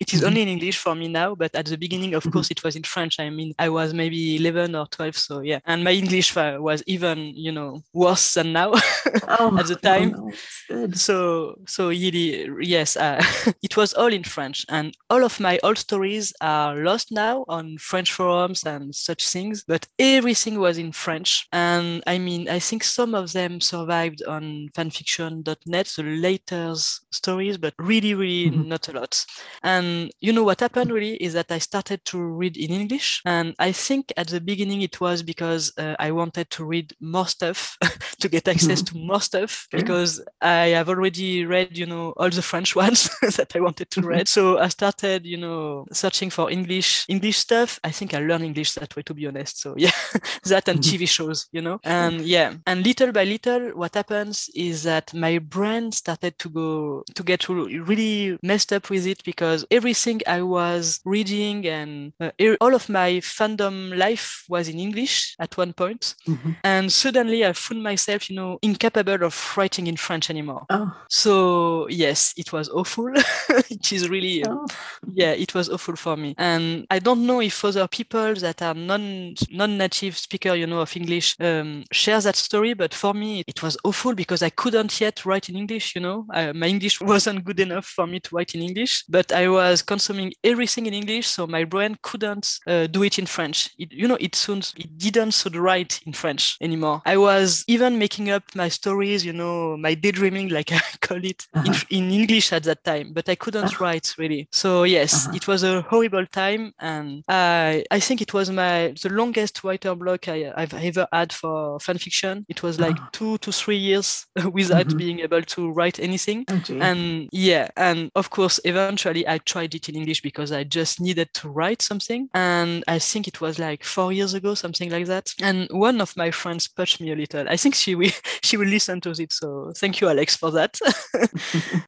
[0.00, 0.26] it is Mhm.
[0.26, 2.32] only in English for me now, but at the beginning, of Mhm.
[2.32, 3.18] course, it was in French.
[3.20, 5.60] I mean, I was maybe 11 or 12, so yeah.
[5.66, 8.72] And my English was even, you know, worse than now.
[9.28, 10.98] Oh, At the time, no, it's good.
[10.98, 13.22] so so really yes uh,
[13.62, 17.76] it was all in french and all of my old stories are lost now on
[17.78, 22.84] french forums and such things but everything was in french and i mean i think
[22.84, 26.74] some of them survived on fanfiction.net the later
[27.10, 28.66] stories but really really Mhm.
[28.66, 29.24] not a lot
[29.62, 33.54] and you know what happened really is that i started to read in english and
[33.58, 37.76] i think at the beginning it was because uh, i wanted to read more stuff
[38.20, 39.80] to get access to more stuff Sure.
[40.14, 44.02] Because I have already read, you know, all the French ones that I wanted to
[44.06, 44.28] read.
[44.28, 47.80] So I started, you know, searching for English English stuff.
[47.84, 49.60] I think I learned English that way, to be honest.
[49.60, 49.92] So yeah,
[50.44, 50.82] that and Mhm.
[50.82, 55.38] TV shows, you know, and yeah, and little by little, what happens is that my
[55.38, 61.00] brain started to go to get really messed up with it because everything I was
[61.04, 66.14] reading and uh, all of my fandom life was in English at one point.
[66.28, 66.56] Mhm.
[66.64, 70.66] And suddenly I found myself, you know, incapable of writing in French anymore.
[70.70, 73.12] Oh, So yes, it was awful.
[73.70, 74.66] it is really, oh.
[75.12, 76.34] yeah, it was awful for me.
[76.38, 80.96] And I don't know if other people that are non non-native speaker, you know, of
[80.96, 82.74] English, um, share that story.
[82.74, 85.94] But for me, it was awful because I couldn't yet write in English.
[85.94, 89.04] You know, uh, my English wasn't good enough for me to write in English.
[89.08, 93.26] But I was consuming everything in English, so my brain couldn't uh, do it in
[93.26, 93.70] French.
[93.78, 97.02] It, you know, it sounds it didn't sound right in French anymore.
[97.06, 101.40] I was even making up my stories, you know, my daydreaming, like I call it,
[101.66, 101.86] in, Uh-huh.
[101.98, 103.84] in English at that time, but I couldn't Uh-huh.
[103.84, 104.42] write really.
[104.62, 105.36] So yes, Uh-huh.
[105.38, 106.62] it was a horrible time,
[106.92, 111.30] and I I think it was my the longest writer block I, I've ever had
[111.40, 112.44] for fanfiction.
[112.54, 113.18] It was like Uh-huh.
[113.18, 114.26] two to three years
[114.58, 114.98] without Mhm.
[115.02, 116.44] being able to write anything.
[116.66, 116.80] Gee.
[116.80, 121.28] And yeah, and of course, eventually I tried it in English because I just needed
[121.40, 122.28] to write something.
[122.34, 125.34] And I think it was like four years ago, something like that.
[125.42, 127.46] And one of my friends pushed me a little.
[127.54, 128.10] I think she will
[128.46, 129.32] she will listen to it.
[129.32, 130.78] So thank you, Alex, for that.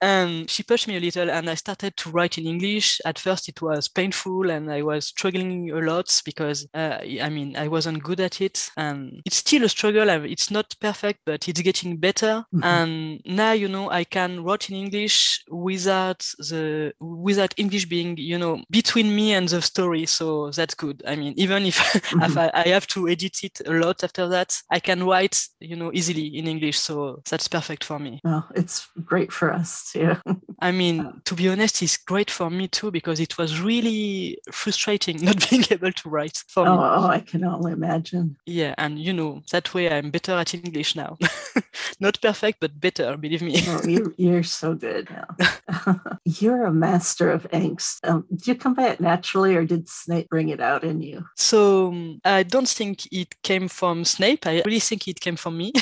[0.01, 3.01] and she pushed me a little, and I started to write in English.
[3.05, 7.57] At first, it was painful, and I was struggling a lot because uh, I mean
[7.57, 10.09] I wasn't good at it, and it's still a struggle.
[10.24, 12.45] It's not perfect, but it's getting better.
[12.55, 12.64] Mhm.
[12.64, 18.39] And now you know I can write in English without the without English being you
[18.39, 20.07] know between me and the story.
[20.07, 21.03] So that's good.
[21.07, 21.78] I mean, even if,
[22.22, 25.76] if I, I have to edit it a lot after that, I can write you
[25.76, 26.78] know easily in English.
[26.78, 28.20] So that's perfect for me.
[28.24, 30.16] well, it's great for us too.
[30.66, 35.16] I mean, to be honest, it's great for me too because it was really frustrating
[35.24, 36.82] not being able to write for oh, me.
[36.82, 38.36] oh, I can only imagine.
[38.46, 41.18] Yeah, and you know that way I'm better at English now.
[42.00, 43.16] not perfect, but better.
[43.16, 43.62] Believe me.
[43.68, 46.00] Oh, you're, you're so good now.
[46.24, 47.98] you're a master of angst.
[48.02, 51.24] Um, did you come by it naturally or did Snape bring it out in you?
[51.36, 54.48] So um, I don't think it came from Snape.
[54.48, 55.72] I really think it came from me,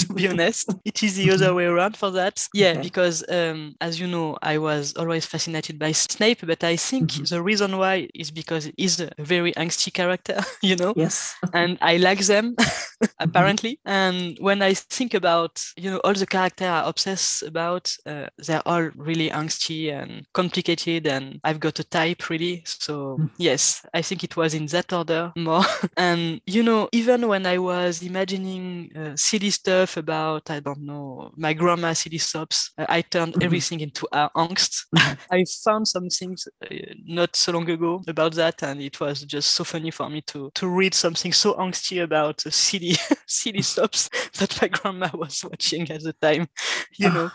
[0.00, 0.74] to be honest.
[0.84, 2.48] It is the other way around for that.
[2.52, 2.82] Yeah, Okay.
[2.82, 7.28] because um, as you know, I was always fascinated by Snape, but I think Mhm.
[7.28, 10.92] the reason why is because he's a very angsty character, you know?
[10.96, 11.34] Yes.
[11.52, 12.54] and I like them
[13.18, 13.78] apparently.
[13.84, 18.66] And when I think about you know all the characters I obsess about, uh, they're
[18.66, 22.62] all really angsty and complicated, and I've got a type really.
[22.64, 23.30] So Mm.
[23.38, 25.64] yes, I think it was in that order more.
[25.96, 31.32] and you know, even when I was imagining uh, silly stuff about I don't know
[31.36, 33.44] my grandma silly soaps, uh, I turned Mhm.
[33.44, 34.86] everything into to uh, angst.
[35.30, 36.74] I found some things uh,
[37.04, 40.50] not so long ago about that, and it was just so funny for me to
[40.54, 42.96] to read something so angsty about silly
[43.26, 46.48] silly stops that my grandma was watching at the time,
[46.92, 47.30] you know.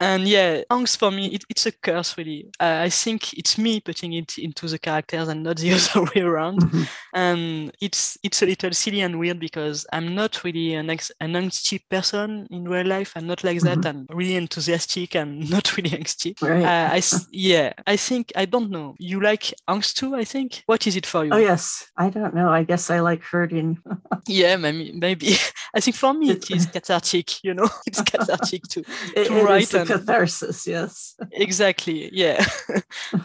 [0.00, 2.48] and yeah, angst for me, it, it's a curse really.
[2.60, 6.22] Uh, I think it's me putting it into the characters and not the other way
[6.22, 6.60] around.
[6.60, 6.82] Mm-hmm.
[7.14, 11.32] And it's it's a little silly and weird because I'm not really an ex- an
[11.32, 13.12] angsty person in real life.
[13.16, 13.84] I'm not like that.
[13.86, 16.40] I'm really enthusiastic and not really angsty.
[16.42, 16.64] Right.
[16.64, 17.02] Uh, I
[17.32, 18.94] yeah, I think I don't know.
[18.98, 20.14] You like angst too?
[20.14, 20.62] I think.
[20.66, 21.30] What is it for you?
[21.32, 21.90] Oh yes.
[21.96, 22.48] I don't know.
[22.48, 23.78] I guess I like hurting.
[24.28, 24.92] Yeah, maybe.
[24.92, 25.36] Maybe.
[25.74, 27.44] I think for me it is cathartic.
[27.44, 28.82] You know, it's cathartic too.
[29.14, 30.66] It, To it is write a and- catharsis.
[30.66, 31.14] Yes.
[31.32, 32.44] exactly yeah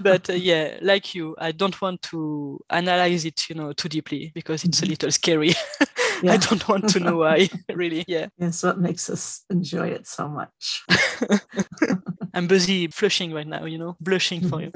[0.02, 4.32] but uh, yeah like you i don't want to analyze it you know too deeply
[4.34, 5.54] because it's a little scary
[6.30, 8.64] i don't want to know why really yeah Yes.
[8.64, 10.84] What makes us enjoy it so much?
[12.34, 14.72] i'm busy flushing right now you know blushing for you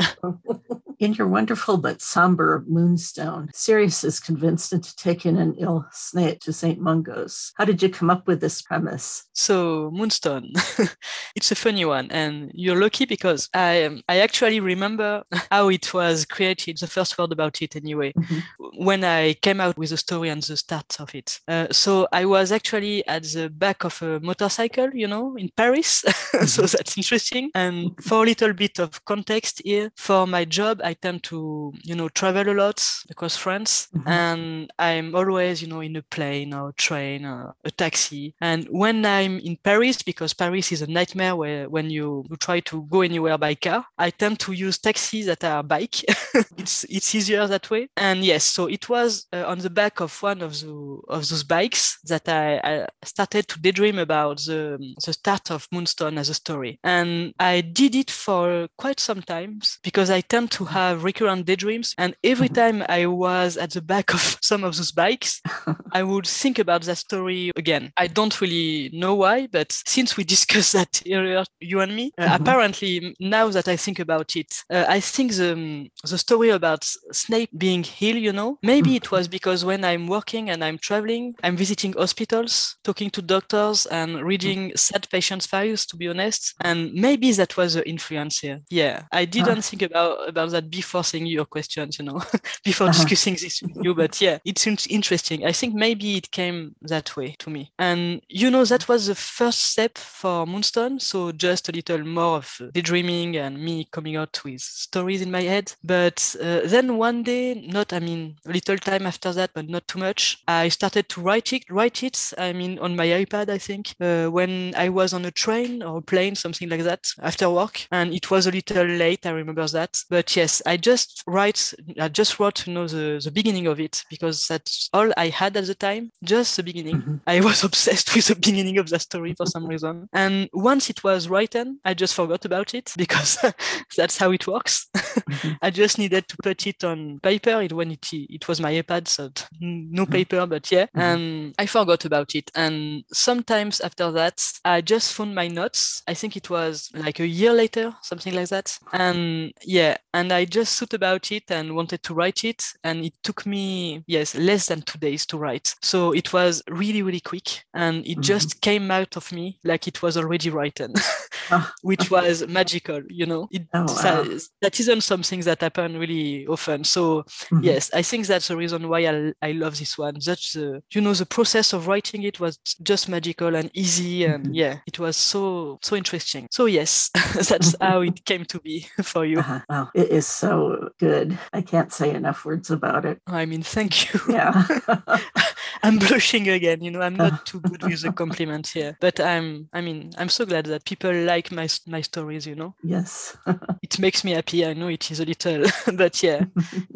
[1.00, 6.54] In your wonderful but somber Moonstone, Sirius is convinced into taking an ill Snape to
[6.54, 6.80] St.
[6.80, 7.52] Mungo's.
[7.56, 9.24] How did you come up with this premise?
[9.34, 10.52] so moonstone
[11.36, 15.94] it's a funny one and you're lucky because i um, i actually remember how it
[15.94, 18.44] was created the first word about it anyway Mhm.
[18.78, 21.40] when I came out with the story and the start of it.
[21.48, 26.04] Uh, so I was actually at the back of a motorcycle, you know, in Paris.
[26.46, 27.52] so that's interesting.
[27.56, 31.96] And for a little bit of context here, for my job, I tend to, you
[31.96, 32.80] know, travel a lot
[33.10, 33.88] across France.
[33.96, 34.08] Mhm.
[34.08, 38.36] And I'm always, you know, in a plane or train or a taxi.
[38.42, 42.60] And when I'm in Paris, because Paris is a nightmare where when you, you try
[42.62, 45.98] to go anywhere by car, I tend to use taxis that are bike.
[46.58, 47.90] it's it's easier that way.
[47.98, 50.72] And yes, so it was uh, on the back of one of the
[51.10, 56.18] of those bikes that I, I started to daydream about the the start of Moonstone
[56.18, 56.80] as a story.
[56.84, 61.94] And I did it for quite some times because I tend to have recurrent daydreams.
[61.98, 65.42] And every time I was at the back of some of those bikes,
[66.00, 67.92] I would think about that story again.
[67.98, 72.26] I don't really know why, but since we discussed that earlier, you and me, uh,
[72.26, 72.36] Mhm.
[72.42, 76.84] apparently now that I think about it, uh, I think the um, the story about
[77.12, 81.26] Snape being healed, you know, maybe it was because when I'm working and I'm traveling,
[81.46, 85.86] I'm visiting hospitals, talking to doctors, and reading sad patients' files.
[85.86, 88.60] To be honest, and maybe that was the influence here.
[88.70, 92.22] Yeah, I didn't think about about that before seeing your questions, you know,
[92.64, 92.92] before Uh-huh.
[92.92, 93.96] discussing this with you.
[93.96, 95.46] But yeah, it seems interesting.
[95.46, 97.72] I think maybe it came that way to me.
[97.80, 101.00] And you know, that was the first step for Moonstone.
[101.00, 105.42] So just a little more of daydreaming and me coming out with stories in my
[105.42, 105.74] head.
[105.84, 109.88] But uh, then one day, not I mean a little time after that, but not
[109.88, 111.64] too much, I started to write it.
[111.70, 112.34] Write it.
[112.38, 116.02] I mean on my iPad, I think, uh, when I was on a train or
[116.02, 119.26] plane, something like that, after work, and it was a little late.
[119.26, 119.98] I remember that.
[120.10, 121.74] But yes, I just write.
[122.00, 125.56] I just wrote, you know, the the beginning of it because that's all I had
[125.58, 126.12] at the time.
[126.24, 127.02] Just the beginning.
[127.02, 127.22] Mhm.
[127.28, 130.08] I was obsessed with the beginning of the story for some reason.
[130.14, 133.38] And once it was written, I just forgot about it because
[133.98, 134.88] that's how it works.
[134.96, 135.58] Mhm.
[135.62, 137.62] I just needed to put it on paper.
[137.62, 139.30] It when it it was my iPad, so
[139.60, 140.86] no paper, but yeah.
[140.96, 141.02] Mhm.
[141.02, 142.52] And I forgot about it.
[142.56, 146.04] And sometimes after that, I just found my notes.
[146.08, 148.78] I think it was like a year later, something like that.
[148.94, 152.64] And yeah, and I just thought about it and wanted to write it.
[152.84, 155.76] And it took me, yes, less than two days to write.
[155.82, 157.64] So it was really, really quick.
[157.74, 158.24] And it Mhm.
[158.24, 160.94] just came out of me like it was already written,
[161.52, 161.72] Ah.
[161.84, 163.48] which was magical, you know?
[163.52, 164.26] It, Oh, wow.
[164.62, 166.84] that isn't something that happen really often.
[166.84, 167.64] So Mhm.
[167.64, 170.16] yes, I think that's the reason why I, I love this one.
[170.26, 174.26] That's the, you know, the process of writing it was just magical and easy.
[174.26, 174.56] And Mhm.
[174.56, 176.48] yeah, it was so, so interesting.
[176.52, 177.10] So yes,
[177.50, 179.40] that's how it came to be for you.
[179.40, 179.60] Uh-huh.
[179.70, 181.38] Wow, it is so good.
[181.54, 183.20] I can't say enough words about it.
[183.28, 184.20] I mean, thank you.
[184.30, 184.66] Yeah.
[185.84, 186.82] I'm blushing again.
[186.82, 189.70] You know, I'm not too good with the compliments here, but I'm.
[189.74, 192.48] I mean, I'm so glad that people like my my stories.
[192.48, 193.38] You know, yes.
[193.84, 194.66] it makes me happy.
[194.66, 196.46] I know it is a little, but yeah,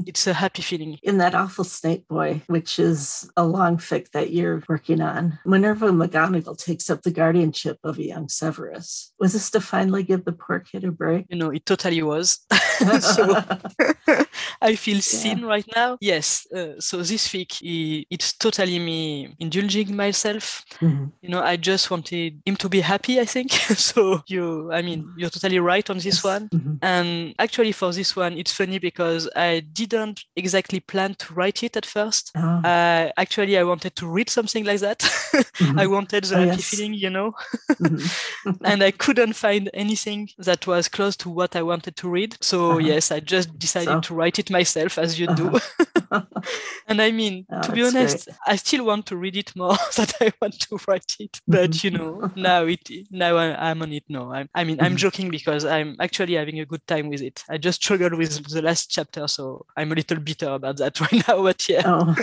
[0.06, 0.98] it's a happy feeling.
[1.04, 5.90] In that awful Snape Boy, which is a long fic that you're working on, Minerva
[5.90, 9.14] McGonagall takes up the guardianship of a young Severus.
[9.20, 11.26] Was this to finally give the poor kid a break?
[11.30, 12.40] You know, it totally was.
[13.02, 13.29] so
[14.62, 15.98] I feel seen right now.
[16.02, 16.48] Yes.
[16.52, 20.64] Uh, so this fic, i- it's totally me indulging myself.
[20.82, 21.12] Mhm.
[21.22, 23.20] You know, I just wanted him to be happy.
[23.20, 23.52] I think.
[23.78, 26.24] so you, I mean, you're totally right on this Yes.
[26.24, 26.50] one.
[26.50, 26.78] Mhm.
[26.82, 31.78] And actually, for this one, it's funny because I didn't exactly plan to write it
[31.78, 32.32] at first.
[32.36, 35.04] Oh, Uh, actually, I wanted to read something like that.
[35.78, 35.92] I mhm.
[35.92, 36.70] wanted the Oh, happy yes.
[36.70, 37.34] feeling, you know,
[37.80, 38.10] Mhm.
[38.64, 42.38] and I couldn't find anything that was close to what I wanted to read.
[42.42, 42.80] So Uh-huh.
[42.80, 45.56] yes, I just decided So- to write it myself, as you do.
[45.56, 45.99] Uh-huh.
[46.88, 50.08] And I mean, Oh, to be honest, I still want to read it more than
[50.22, 51.40] I want to write it.
[51.48, 54.04] But you know, now it now I, I'm on it.
[54.10, 54.98] No, I'm, I mean, I'm Mhm.
[54.98, 57.44] joking because I'm actually having a good time with it.
[57.50, 61.28] I just struggled with the last chapter, so I'm a little bitter about that right
[61.28, 61.44] now.
[61.44, 62.16] But yeah oh.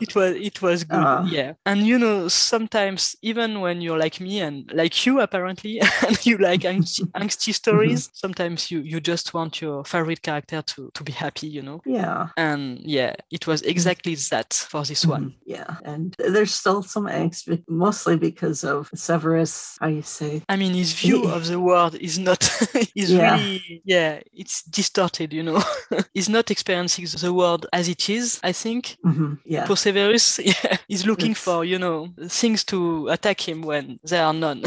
[0.00, 1.24] it was it was good Ah.
[1.30, 6.26] yeah and you know sometimes even when you're like me and like you apparently and
[6.26, 11.02] you like angsty, angsty stories sometimes you you just want your favorite character to to
[11.04, 12.28] be happy you know yeah.
[12.36, 15.34] and yeah it was exactly that for this one Mhm.
[15.46, 15.76] Yeah.
[15.84, 20.42] And there's still some angst, be- mostly because of Severus, how you say.
[20.48, 22.42] I mean, his view of the world is not,
[22.94, 23.36] is Yeah.
[23.36, 25.62] really, yeah, it's distorted, you know.
[26.14, 28.96] He's not experiencing the world as it is, I think.
[29.04, 29.38] Mhm.
[29.44, 29.66] Yeah.
[29.66, 34.24] For Severus, yeah, he's looking It's- for, you know, things to attack him when there
[34.24, 34.62] are none.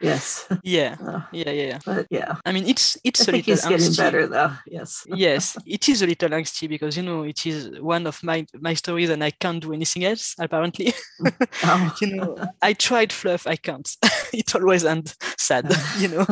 [0.00, 0.46] Yes.
[0.62, 1.78] yeah, Uh, yeah, yeah, yeah.
[1.84, 2.36] but yeah.
[2.46, 4.52] I mean, it's it's a think little he's getting better though.
[4.66, 5.04] Yes.
[5.06, 8.74] yes, it is a little angsty because you know it is one of my my
[8.74, 10.92] stories and I can't do anything else apparently.
[11.64, 11.94] Oh.
[12.00, 13.88] you know, I tried fluff, I can't.
[14.32, 16.26] it always ends sad, you know.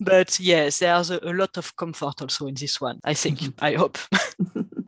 [0.00, 3.00] But yes, there's a, a lot of comfort also in this one.
[3.04, 3.38] I think.
[3.40, 3.54] Mhm.
[3.60, 3.98] I hope.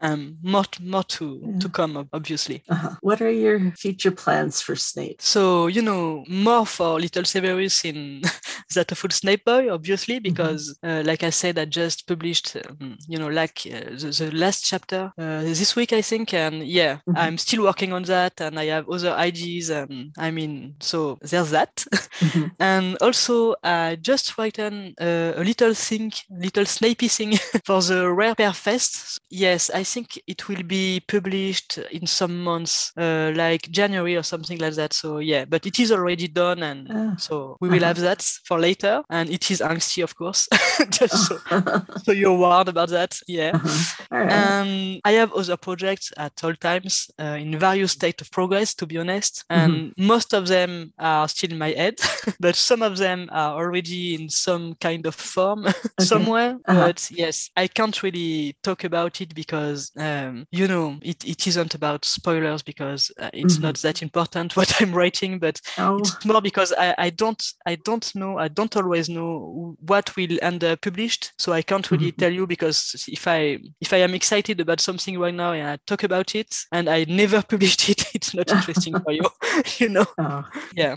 [0.07, 1.59] Um, more more to Yeah.
[1.63, 2.63] to come, obviously.
[2.69, 2.91] Uh-huh.
[3.01, 5.17] What are your future plans for Snape?
[5.21, 8.23] So you know more for Little Severus in
[8.75, 13.19] that Full Snape Boy, obviously, because uh, like I said, I just published, um, you
[13.19, 17.15] know, like uh, the, the last chapter uh, this week, I think, and yeah, Mhm.
[17.17, 21.51] I'm still working on that, and I have other ideas, and I mean, so there's
[21.51, 21.85] that.
[22.21, 22.51] Mhm.
[22.61, 27.33] And also, I just written uh, a little thing, little snapey thing
[27.67, 29.21] for the Rare Pair Fest.
[29.31, 34.59] Yes, I think it will be published in some months, uh, like January or something
[34.65, 34.93] like that.
[34.93, 37.15] So yeah, but it is already done, and Ah.
[37.27, 37.95] so we will Uh-huh.
[37.95, 38.95] have that for later.
[39.11, 40.43] And it is angsty, of course,
[40.99, 41.37] just so,
[42.05, 43.13] so you're warned about that.
[43.29, 43.53] Yeah.
[43.55, 44.05] Uh-huh.
[44.11, 44.33] Right.
[44.33, 46.93] And I have other projects at all times
[47.23, 49.45] uh, in various state of progress, to be honest.
[49.49, 51.95] And most of them are still in my head,
[52.45, 55.61] but some of them are already in some kind of form
[56.01, 56.53] somewhere.
[56.69, 56.87] Uh-huh.
[56.87, 61.75] But yes, I can't really talk about it because, um, you know, it, it isn't
[61.75, 63.63] about spoilers because uh, it's Mhm.
[63.63, 65.99] not that important what I'm writing, but oh.
[65.99, 70.39] it's more because I, I don't I don't know I don't always know what will
[70.43, 72.17] end up published so I can't really Mhm.
[72.19, 75.79] tell you because if I if I am excited about something right now and I
[75.87, 79.25] talk about it and I never published it it's not interesting for you
[79.79, 80.45] you know oh.
[80.75, 80.97] yeah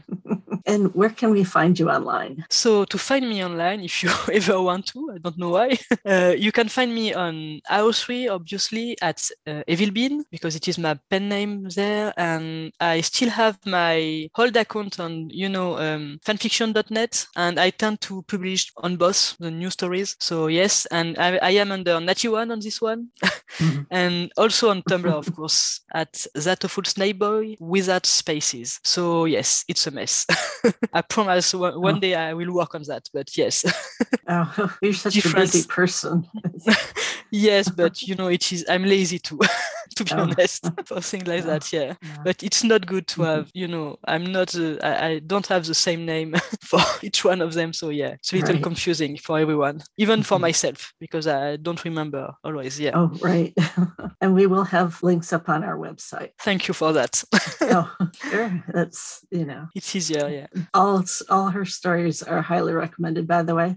[0.66, 2.46] And where can we find you online?
[2.50, 6.34] so to find me online if you ever want to I don't know why uh,
[6.38, 8.69] you can find me on AO3 obviously
[9.02, 13.58] at uh, Evil Bean because it is my pen name there and I still have
[13.66, 19.36] my old account on you know um, fanfiction.net and I tend to publish on both
[19.40, 23.08] the new stories so yes and I, I am under Natty One on this one
[23.60, 23.88] Mhm.
[23.92, 29.66] and also on Tumblr of course at that awful snake boy without spaces so yes
[29.68, 30.26] it's a mess
[30.94, 32.00] I promise one, one Oh.
[32.00, 33.66] day I will work on that but yes
[34.32, 35.56] Oh, you're such Difference.
[35.56, 36.28] a busy person.
[37.32, 39.40] Yes but you know it is i'm lazy too
[39.96, 40.20] to be Oh.
[40.22, 41.48] honest for things like Oh.
[41.48, 42.18] that yeah Yeah.
[42.24, 43.26] but it's not good to Mhm.
[43.26, 47.26] have you know i'm not the, I, I don't have the same name for each
[47.26, 48.64] one of them so yeah it's a little Right.
[48.64, 50.42] confusing for everyone even for Mhm.
[50.42, 53.54] myself because i don't remember always yeah Oh, right.
[54.22, 56.32] and we will have links up on our website.
[56.40, 57.24] thank you for that
[57.62, 57.92] Oh,
[58.30, 58.64] sure.
[58.74, 63.54] That's, you know, it's easier yeah all all her stories are highly recommended, by the
[63.56, 63.76] way.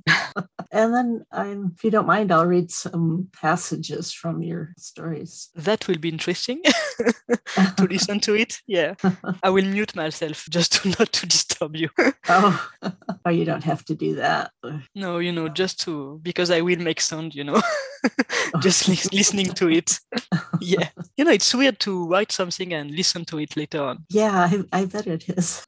[0.71, 5.51] and then, I'm, if you don't mind, I'll read some passages from your stories.
[5.55, 6.63] that will be interesting
[7.77, 8.95] to listen to it yeah
[9.43, 11.89] i will mute myself just to not to disturb you
[12.29, 12.71] oh,
[13.25, 14.51] oh, you don't have to do that.
[14.95, 17.61] No, you know, just to because I will make sound, you know,
[18.61, 19.99] just lis- listening to it.
[20.61, 24.05] yeah, you know, it's weird to write something and listen to it later on.
[24.09, 25.65] Yeah, I, I bet it is.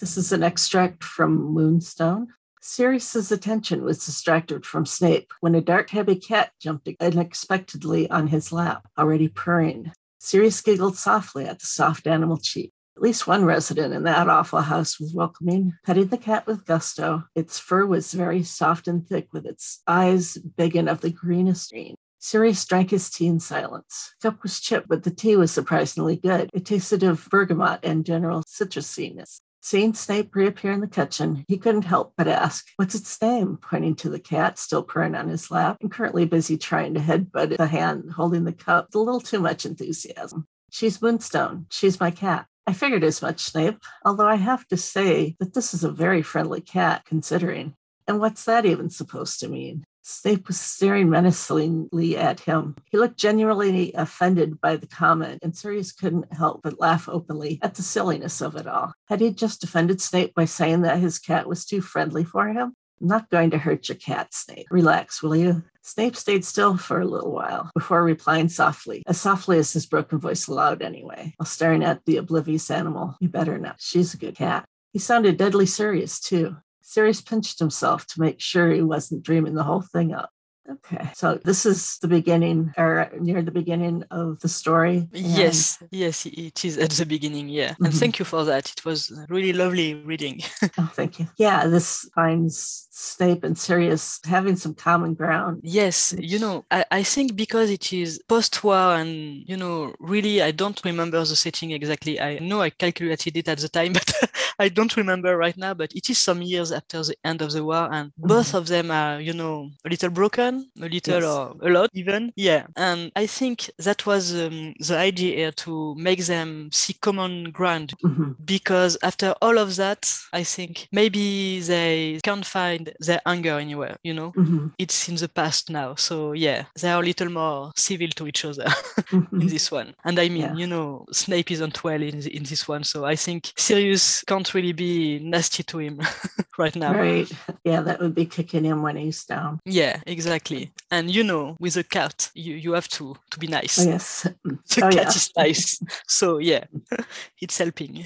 [0.00, 2.28] this is an extract from Moonstone.
[2.68, 8.50] Sirius's attention was distracted from Snape when a dark heavy cat jumped unexpectedly on his
[8.50, 9.92] lap, already purring.
[10.18, 12.72] Sirius giggled softly at the soft animal cheek.
[12.96, 17.22] At least one resident in that awful house was welcoming, petting the cat with gusto.
[17.36, 21.70] Its fur was very soft and thick, with its eyes big and of the greenest
[21.70, 21.94] green.
[22.18, 24.16] Sirius drank his tea in silence.
[24.20, 26.50] The cup was chipped, but the tea was surprisingly good.
[26.52, 29.38] It tasted of bergamot and general citrusiness.
[29.66, 33.58] Seeing Snape reappear in the kitchen, he couldn't help but ask, What's its name?
[33.60, 37.56] pointing to the cat still purring on his lap and currently busy trying to headbutt
[37.56, 40.46] the hand holding the cup with a little too much enthusiasm.
[40.70, 41.66] She's Moonstone.
[41.68, 42.46] She's my cat.
[42.68, 46.22] I figured as much, Snape, although I have to say that this is a very
[46.22, 47.74] friendly cat, considering.
[48.06, 49.84] And what's that even supposed to mean?
[50.02, 52.76] Snape was staring menacingly at him.
[52.90, 57.74] He looked genuinely offended by the comment, and Sirius couldn't help but laugh openly at
[57.74, 58.92] the silliness of it all.
[59.08, 62.74] Had he just offended Snape by saying that his cat was too friendly for him?
[63.00, 64.68] I'm not going to hurt your cat, Snape.
[64.70, 65.64] Relax, will you?
[65.82, 70.18] Snape stayed still for a little while before replying softly, as softly as his broken
[70.18, 73.16] voice allowed anyway, while staring at the oblivious animal.
[73.20, 73.76] You better not.
[73.80, 74.64] She's a good cat.
[74.92, 76.56] He sounded deadly serious, too.
[76.88, 80.30] Sirius pinched himself to make sure he wasn't dreaming the whole thing up.
[80.68, 85.08] Okay, so this is the beginning or near the beginning of the story.
[85.12, 87.48] Yes, yes, it is at the beginning.
[87.48, 87.98] Yeah, and Mhm.
[88.00, 88.70] thank you for that.
[88.72, 90.40] It was really lovely reading.
[90.78, 91.26] Oh, thank you.
[91.38, 95.60] Yeah, this finds Snape and Sirius having some common ground.
[95.62, 100.50] Yes, you know, I, I think because it is post-war and you know, really, I
[100.50, 102.20] don't remember the setting exactly.
[102.20, 104.12] I know I calculated it at the time, but
[104.58, 105.74] I don't remember right now.
[105.74, 108.90] But it is some years after the end of the war, and both of them
[108.90, 111.24] are, you know, a little broken, a little Yes.
[111.24, 112.32] or a lot even.
[112.36, 117.50] Yeah, and I think that was um, the idea here to make them see common
[117.52, 118.34] ground Mhm.
[118.44, 120.02] because after all of that,
[120.32, 124.32] I think maybe they can't find their anger anywhere, you know?
[124.36, 124.72] Mhm.
[124.78, 125.94] It's in the past now.
[125.96, 128.66] So yeah, they are a little more civil to each other
[129.12, 129.50] in Mhm.
[129.50, 129.94] this one.
[130.04, 130.54] And I mean, Yeah.
[130.56, 132.84] you know, Snape isn't well in, the- in this one.
[132.84, 136.00] So I think Sirius can't really be nasty to him
[136.58, 136.92] right now.
[136.94, 137.30] Right.
[137.64, 139.60] Yeah, that would be kicking him when he's down.
[139.64, 140.45] Yeah, exactly.
[140.90, 143.78] And you know, with a cat, you, you have to, to be nice.
[143.78, 144.26] Oh, yes.
[144.44, 145.08] The Oh, cat yeah.
[145.08, 145.80] is nice.
[146.06, 146.64] So yeah,
[147.40, 148.04] it's helping.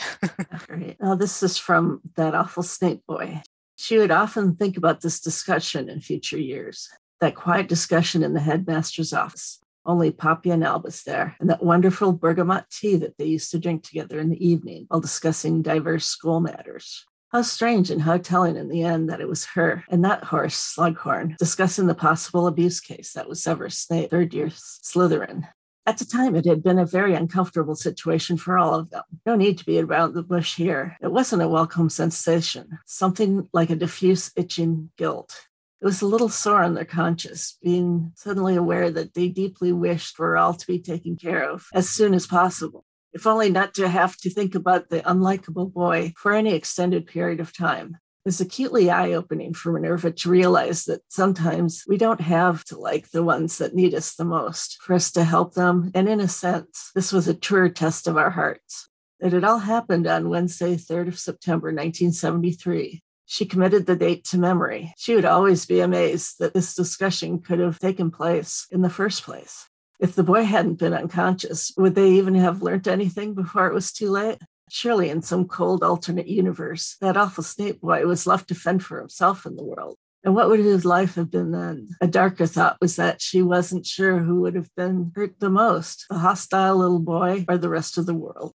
[0.66, 0.96] Great.
[1.00, 3.42] Now, this is from that awful snake boy.
[3.76, 6.88] She would often think about this discussion in future years,
[7.20, 9.58] that quiet discussion in the headmaster's office.
[9.86, 13.82] Only Poppy and Albus there, and that wonderful bergamot tea that they used to drink
[13.82, 17.06] together in the evening while discussing diverse school matters.
[17.32, 20.74] How strange and how telling in the end that it was her and that horse,
[20.76, 25.46] Slughorn, discussing the possible abuse case that was Severus Snape, third year Slytherin.
[25.86, 29.04] At the time, it had been a very uncomfortable situation for all of them.
[29.24, 30.96] No need to be around the bush here.
[31.00, 35.46] It wasn't a welcome sensation, something like a diffuse itching guilt.
[35.80, 40.16] It was a little sore on their conscience, being suddenly aware that they deeply wished
[40.16, 43.88] for all to be taken care of as soon as possible, if only not to
[43.88, 47.98] have to think about the unlikable boy for any extended period of time.
[48.24, 52.78] It was acutely eye opening for Minerva to realize that sometimes we don't have to
[52.78, 55.90] like the ones that need us the most for us to help them.
[55.94, 58.90] And in a sense, this was a truer test of our hearts.
[59.20, 63.02] That It all happened on Wednesday, 3rd of September, 1973.
[63.24, 64.92] She committed the date to memory.
[64.98, 69.22] She would always be amazed that this discussion could have taken place in the first
[69.22, 69.69] place.
[70.00, 73.92] If the boy hadn't been unconscious, would they even have learnt anything before it was
[73.92, 74.38] too late?
[74.70, 78.98] Surely, in some cold alternate universe, that awful Snape boy was left to fend for
[78.98, 79.96] himself in the world.
[80.24, 81.88] And what would his life have been then?
[82.00, 86.06] A darker thought was that she wasn't sure who would have been hurt the most
[86.08, 88.52] the hostile little boy or the rest of the world.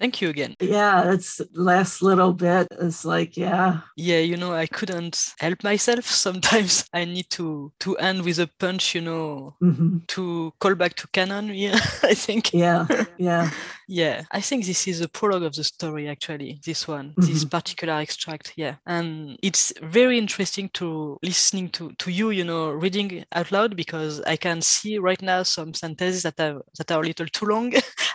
[0.00, 0.54] Thank you again.
[0.60, 6.04] Yeah, that's last little bit is like, yeah, Yeah, you know, I couldn't help myself.
[6.10, 10.94] Sometimes I need to to end with a punch, you know, mhm, to call back
[10.96, 11.48] to canon.
[11.54, 12.52] Yeah, I think.
[12.52, 12.86] yeah,
[13.18, 13.50] yeah,
[13.88, 17.50] Yeah, I think this is a prologue of the story, actually, this one, this Mhm.
[17.50, 18.52] particular extract.
[18.56, 18.76] Yeah.
[18.86, 24.20] And it's very interesting to listening to, to you, you know, reading out loud because
[24.26, 27.72] I can see right now some sentences that are, that are a little too long.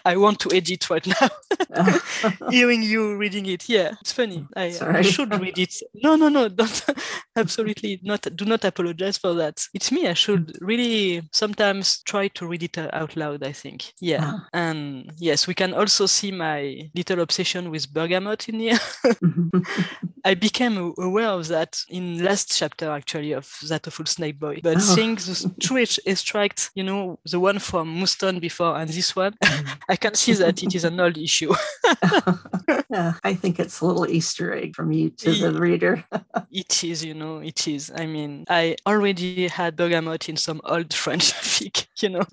[0.09, 1.29] I want to edit right now,
[2.49, 3.69] hearing you reading it.
[3.69, 4.47] Yeah, it's funny.
[4.55, 5.73] I, I should read it.
[6.03, 6.85] No, no, no, don't.
[7.35, 8.21] Absolutely not.
[8.35, 9.61] Do not apologize for that.
[9.73, 10.07] It's me.
[10.07, 13.93] I should really sometimes try to read it uh, out loud, I think.
[14.01, 14.21] Yeah.
[14.23, 14.47] Ah.
[14.53, 18.79] And yes, we can also see my little obsession with bergamot in here.
[20.25, 24.59] I became aware of that in last chapter actually of that awful snake boy.
[24.63, 24.79] But Oh.
[24.95, 29.33] seeing the two ex- extracts, you know, the one from Moonstone before and this one,
[29.87, 31.53] I can see that it is an old issue.
[32.89, 36.03] yeah, I think it's a little Easter egg from you to the reader.
[36.51, 37.91] it is, you know, it is.
[37.95, 42.25] I mean, I already had bergamot in some old French fic, you know.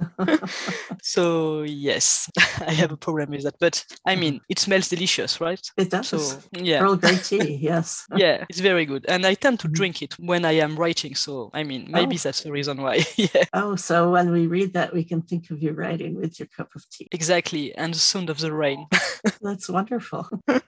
[1.03, 2.31] so yes,
[2.67, 3.57] I have a problem with that.
[3.61, 5.64] But I mean, it smells delicious, right?
[5.77, 6.09] It does.
[6.09, 6.19] So
[6.53, 6.83] yeah.
[6.83, 8.07] Earl Grey tea, yes.
[8.14, 9.05] yeah, it's very good.
[9.09, 9.75] And I tend to mm-hmm.
[9.75, 11.14] drink it when I am writing.
[11.14, 12.19] So I mean, maybe Oh.
[12.23, 13.05] that's the reason why.
[13.17, 13.45] yeah.
[13.53, 16.75] Oh, so when we read that, we can think of you writing with your cup
[16.75, 17.09] of tea.
[17.12, 17.46] Exactly.
[17.55, 18.87] And the sound of the rain.
[19.43, 20.29] That's wonderful.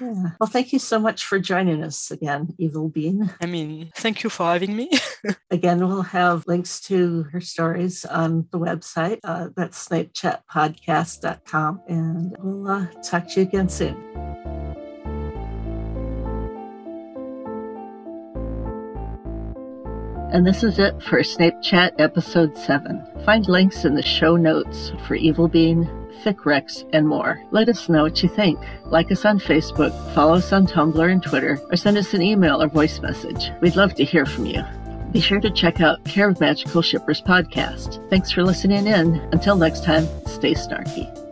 [0.00, 0.30] Yeah.
[0.38, 3.32] Well, thank you so much for joining us again, Evil Bean.
[3.40, 4.90] I mean, thank you for having me.
[5.50, 9.20] Again, we'll have links to her stories on the website.
[9.24, 11.80] Uh, that's snapechatpodcast.com.
[11.88, 13.96] And we'll uh, talk to you again soon.
[20.32, 23.06] And this is it for Snape Chat Episode 7.
[23.24, 25.88] Find links in the show notes for Evil Bean,
[26.24, 27.42] Thick Rex, and more.
[27.52, 28.58] Let us know what you think.
[28.86, 32.60] Like us on Facebook, follow us on Tumblr and Twitter, or send us an email
[32.60, 33.50] or voice message.
[33.60, 34.64] We'd love to hear from you.
[35.12, 38.06] Be sure to check out Care of Magical Shippers podcast.
[38.10, 39.14] Thanks for listening in.
[39.32, 41.25] Until next time, stay snarky.